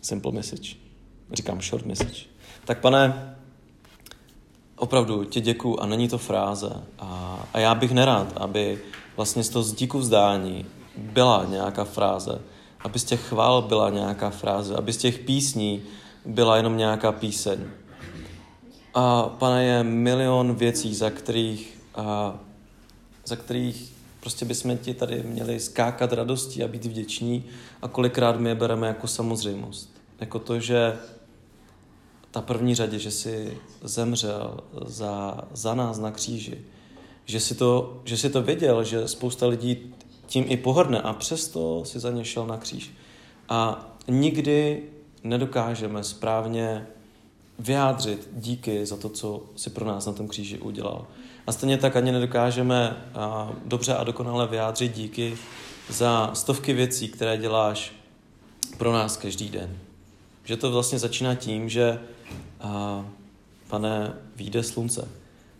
Simple 0.10 0.32
message. 0.32 0.76
Říkám 1.34 1.62
short 1.62 1.86
message. 1.86 2.26
Tak 2.66 2.80
pane, 2.80 3.36
opravdu 4.76 5.24
ti 5.24 5.42
děkuju 5.42 5.80
a 5.80 5.86
není 5.86 6.08
to 6.08 6.18
fráze. 6.18 6.84
A, 7.00 7.40
a 7.54 7.60
já 7.60 7.76
bych 7.76 7.92
nerád, 7.92 8.34
aby 8.38 8.80
vlastně 9.16 9.44
z 9.44 9.50
toho 9.50 9.64
z 9.64 9.74
díku 9.74 10.00
vzdání 10.00 10.66
byla 10.98 11.46
nějaká 11.50 11.84
fráze, 11.84 12.42
aby 12.80 13.00
z 13.00 13.04
těch 13.04 13.22
chvál 13.22 13.62
byla 13.62 13.90
nějaká 13.90 14.30
fráze, 14.30 14.76
aby 14.76 14.94
z 14.94 14.98
těch 14.98 15.20
písní 15.20 15.82
byla 16.26 16.58
jenom 16.58 16.78
nějaká 16.78 17.12
píseň. 17.12 17.60
A 18.94 19.24
pane, 19.24 19.66
je 19.66 19.84
milion 19.84 20.56
věcí, 20.56 20.96
za 20.96 21.10
kterých, 21.10 21.78
a, 21.96 22.40
za 23.26 23.36
kterých 23.36 23.94
prostě 24.20 24.46
bychom 24.46 24.78
ti 24.78 24.94
tady 24.94 25.24
měli 25.24 25.60
skákat 25.60 26.14
radostí 26.14 26.64
a 26.64 26.68
být 26.68 26.86
vděční 26.86 27.46
a 27.82 27.88
kolikrát 27.88 28.40
my 28.40 28.50
je 28.50 28.56
bereme 28.56 28.88
jako 28.88 29.08
samozřejmost. 29.08 29.99
Jako 30.20 30.40
to, 30.40 30.60
že 30.60 30.98
ta 32.32 32.42
první 32.42 32.76
řadě, 32.76 33.00
že 33.00 33.12
jsi 33.12 33.58
zemřel 33.82 34.58
za, 34.86 35.38
za 35.54 35.76
nás 35.76 36.00
na 36.00 36.12
kříži, 36.12 36.62
že 37.26 37.40
si, 37.40 37.56
to, 37.56 38.02
že 38.06 38.18
si 38.18 38.30
to 38.30 38.42
věděl, 38.42 38.84
že 38.84 39.08
spousta 39.08 39.48
lidí 39.48 39.94
tím 40.26 40.46
i 40.48 40.58
pohrdne 40.58 41.02
a 41.02 41.14
přesto 41.14 41.86
si 41.86 42.00
za 42.00 42.12
ně 42.12 42.26
šel 42.26 42.48
na 42.48 42.58
kříž. 42.58 42.92
A 43.50 43.90
nikdy 44.08 44.84
nedokážeme 45.24 46.04
správně 46.04 46.88
vyjádřit 47.60 48.30
díky 48.34 48.86
za 48.86 48.98
to, 48.98 49.10
co 49.10 49.44
si 49.56 49.70
pro 49.70 49.86
nás 49.86 50.06
na 50.06 50.14
tom 50.14 50.28
kříži 50.28 50.58
udělal. 50.58 51.08
A 51.48 51.52
stejně 51.52 51.78
tak 51.78 51.96
ani 51.96 52.12
nedokážeme 52.12 53.06
a, 53.16 53.52
dobře 53.66 53.96
a 53.96 54.04
dokonale 54.04 54.48
vyjádřit 54.48 54.96
díky 54.96 55.38
za 55.90 56.32
stovky 56.34 56.74
věcí, 56.74 57.08
které 57.08 57.38
děláš 57.38 57.94
pro 58.78 58.94
nás 58.94 59.18
každý 59.18 59.50
den. 59.50 59.89
Že 60.50 60.58
to 60.58 60.72
vlastně 60.72 61.00
začíná 61.00 61.36
tím, 61.36 61.70
že 61.70 62.00
a, 62.62 63.06
pane, 63.68 64.14
vyjde 64.36 64.64
slunce. 64.64 65.08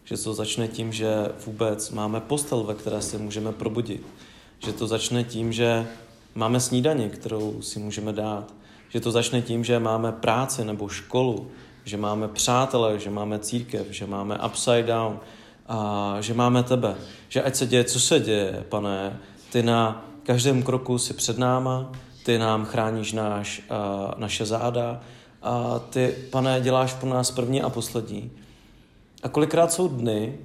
Že 0.04 0.18
to 0.18 0.34
začne 0.34 0.68
tím, 0.68 0.94
že 0.94 1.30
vůbec 1.46 1.90
máme 1.90 2.20
postel, 2.20 2.64
ve 2.64 2.76
které 2.76 3.02
se 3.02 3.18
můžeme 3.18 3.52
probudit. 3.52 4.02
Že 4.60 4.74
to 4.74 4.88
začne 4.88 5.24
tím, 5.24 5.54
že 5.54 5.88
máme 6.36 6.60
snídaně, 6.60 7.10
kterou 7.10 7.62
si 7.62 7.80
můžeme 7.80 8.14
dát. 8.14 8.54
Že 8.90 9.00
to 9.00 9.12
začne 9.12 9.42
tím, 9.42 9.64
že 9.64 9.80
máme 9.80 10.12
práci 10.12 10.66
nebo 10.66 10.88
školu, 10.88 11.48
že 11.86 11.98
máme 11.98 12.28
přátele, 12.28 13.00
že 13.00 13.10
máme 13.10 13.40
církev, 13.40 13.88
že 13.90 14.06
máme 14.06 14.40
upside 14.46 14.84
down, 14.84 15.20
a 15.68 16.18
že 16.20 16.34
máme 16.34 16.64
tebe. 16.64 16.96
Že 17.28 17.44
ať 17.44 17.56
se 17.56 17.66
děje, 17.66 17.84
co 17.84 18.00
se 18.00 18.20
děje, 18.20 18.66
pane, 18.70 19.20
ty 19.52 19.64
na 19.64 20.06
každém 20.24 20.64
kroku 20.64 20.98
si 20.98 21.14
před 21.14 21.38
náma, 21.38 21.92
ty 22.24 22.38
nám 22.38 22.66
chráníš 22.66 23.14
náš, 23.14 23.62
a, 23.70 24.16
naše 24.18 24.46
záda 24.46 25.02
a 25.42 25.80
ty, 25.80 26.16
pane, 26.30 26.62
děláš 26.62 26.94
pro 26.94 27.10
nás 27.10 27.32
první 27.32 27.62
a 27.62 27.70
poslední. 27.70 28.32
A 29.24 29.30
kolikrát 29.30 29.72
jsou 29.72 29.88
dny, 29.88 30.38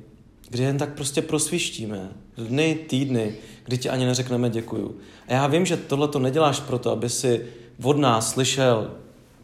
kdy 0.48 0.62
jen 0.62 0.78
tak 0.78 0.94
prostě 0.94 1.22
prosvištíme. 1.22 2.08
Dny, 2.36 2.74
týdny, 2.88 3.34
kdy 3.64 3.78
ti 3.78 3.90
ani 3.90 4.06
neřekneme 4.06 4.50
děkuju. 4.50 4.96
A 5.28 5.32
já 5.32 5.46
vím, 5.46 5.66
že 5.66 5.76
tohle 5.76 6.08
to 6.08 6.18
neděláš 6.18 6.60
proto, 6.60 6.90
aby 6.90 7.08
si 7.08 7.46
od 7.82 7.98
nás 7.98 8.30
slyšel 8.30 8.90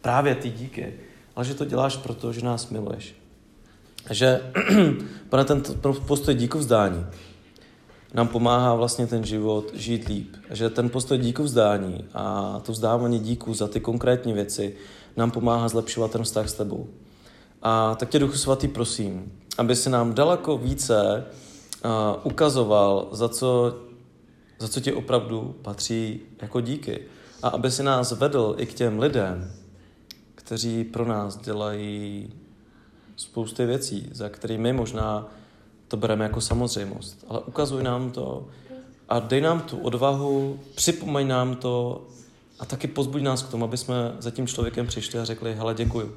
právě 0.01 0.35
ty 0.35 0.51
díky, 0.51 0.95
ale 1.37 1.45
že 1.45 1.55
to 1.55 1.65
děláš 1.65 1.97
proto, 1.97 2.33
že 2.33 2.45
nás 2.45 2.71
miluješ. 2.71 3.15
A 4.11 4.15
že, 4.15 4.41
pane, 5.29 5.45
ten 5.45 5.63
postoj 6.07 6.35
díku 6.35 6.59
vzdání 6.59 7.07
nám 8.15 8.29
pomáhá 8.29 8.75
vlastně 8.75 9.07
ten 9.07 9.25
život 9.25 9.75
žít 9.75 10.09
líp. 10.09 10.37
Že 10.51 10.71
ten 10.71 10.91
postoj 10.91 11.19
díku 11.19 11.43
vzdání 11.43 12.05
a 12.15 12.61
to 12.65 12.73
vzdávání 12.73 13.19
díku 13.19 13.55
za 13.55 13.69
ty 13.69 13.81
konkrétní 13.81 14.33
věci 14.33 14.77
nám 15.17 15.31
pomáhá 15.31 15.69
zlepšovat 15.69 16.11
ten 16.11 16.23
vztah 16.23 16.49
s 16.49 16.55
tebou. 16.55 16.87
A 17.63 17.95
tak 17.95 18.09
tě, 18.09 18.19
Duchu 18.19 18.37
Svatý, 18.37 18.69
prosím, 18.69 19.33
aby 19.59 19.77
si 19.77 19.91
nám 19.91 20.15
daleko 20.15 20.59
více 20.59 21.27
uh, 21.85 21.91
ukazoval, 22.23 23.09
za 23.13 23.29
co, 23.29 23.77
za 24.59 24.69
co 24.69 24.81
ti 24.81 24.93
opravdu 24.93 25.55
patří 25.63 26.21
jako 26.43 26.61
díky. 26.61 27.03
A 27.43 27.49
aby 27.49 27.71
si 27.71 27.83
nás 27.83 28.13
vedl 28.13 28.55
i 28.59 28.67
k 28.67 28.75
těm 28.75 28.99
lidem, 28.99 29.53
kteří 30.35 30.85
pro 30.85 31.05
nás 31.05 31.37
dělají 31.37 32.29
spousty 33.17 33.67
věcí, 33.67 34.09
za 34.13 34.29
kterými 34.29 34.73
možná 34.73 35.29
to 35.91 35.97
bereme 35.97 36.25
jako 36.25 36.41
samozřejmost. 36.41 37.25
Ale 37.29 37.41
ukazuj 37.41 37.83
nám 37.83 38.11
to 38.11 38.47
a 39.09 39.19
dej 39.19 39.41
nám 39.41 39.61
tu 39.61 39.79
odvahu, 39.79 40.61
připomeň 40.75 41.29
nám 41.29 41.57
to 41.57 42.05
a 42.59 42.67
taky 42.67 42.87
pozbuď 42.87 43.23
nás 43.23 43.43
k 43.43 43.51
tomu, 43.51 43.65
aby 43.65 43.77
jsme 43.77 43.95
za 44.19 44.31
tím 44.31 44.47
člověkem 44.47 44.87
přišli 44.87 45.19
a 45.19 45.25
řekli, 45.25 45.55
hele, 45.55 45.75
děkuju. 45.75 46.13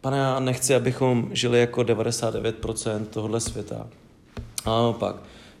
Pane, 0.00 0.18
já 0.18 0.40
nechci, 0.40 0.74
abychom 0.74 1.28
žili 1.32 1.60
jako 1.60 1.80
99% 1.80 3.04
tohohle 3.06 3.40
světa. 3.40 3.86
A 4.64 4.70
naopak, 4.70 5.16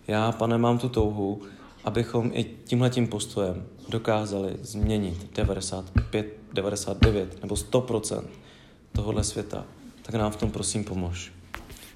já, 0.08 0.32
pane, 0.32 0.58
mám 0.58 0.78
tu 0.78 0.88
touhu, 0.88 1.42
abychom 1.84 2.30
i 2.34 2.44
tímhletím 2.64 3.06
postojem 3.06 3.66
dokázali 3.88 4.56
změnit 4.62 5.30
95, 5.34 6.26
99 6.52 7.42
nebo 7.42 7.54
100% 7.54 8.22
tohohle 8.92 9.24
světa. 9.24 9.64
Tak 10.02 10.14
nám 10.14 10.32
v 10.32 10.36
tom 10.36 10.50
prosím 10.50 10.84
pomož. 10.84 11.32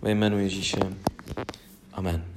Ve 0.05 0.11
jménu 0.11 0.39
Ježíše. 0.39 0.79
Amen. 1.93 2.34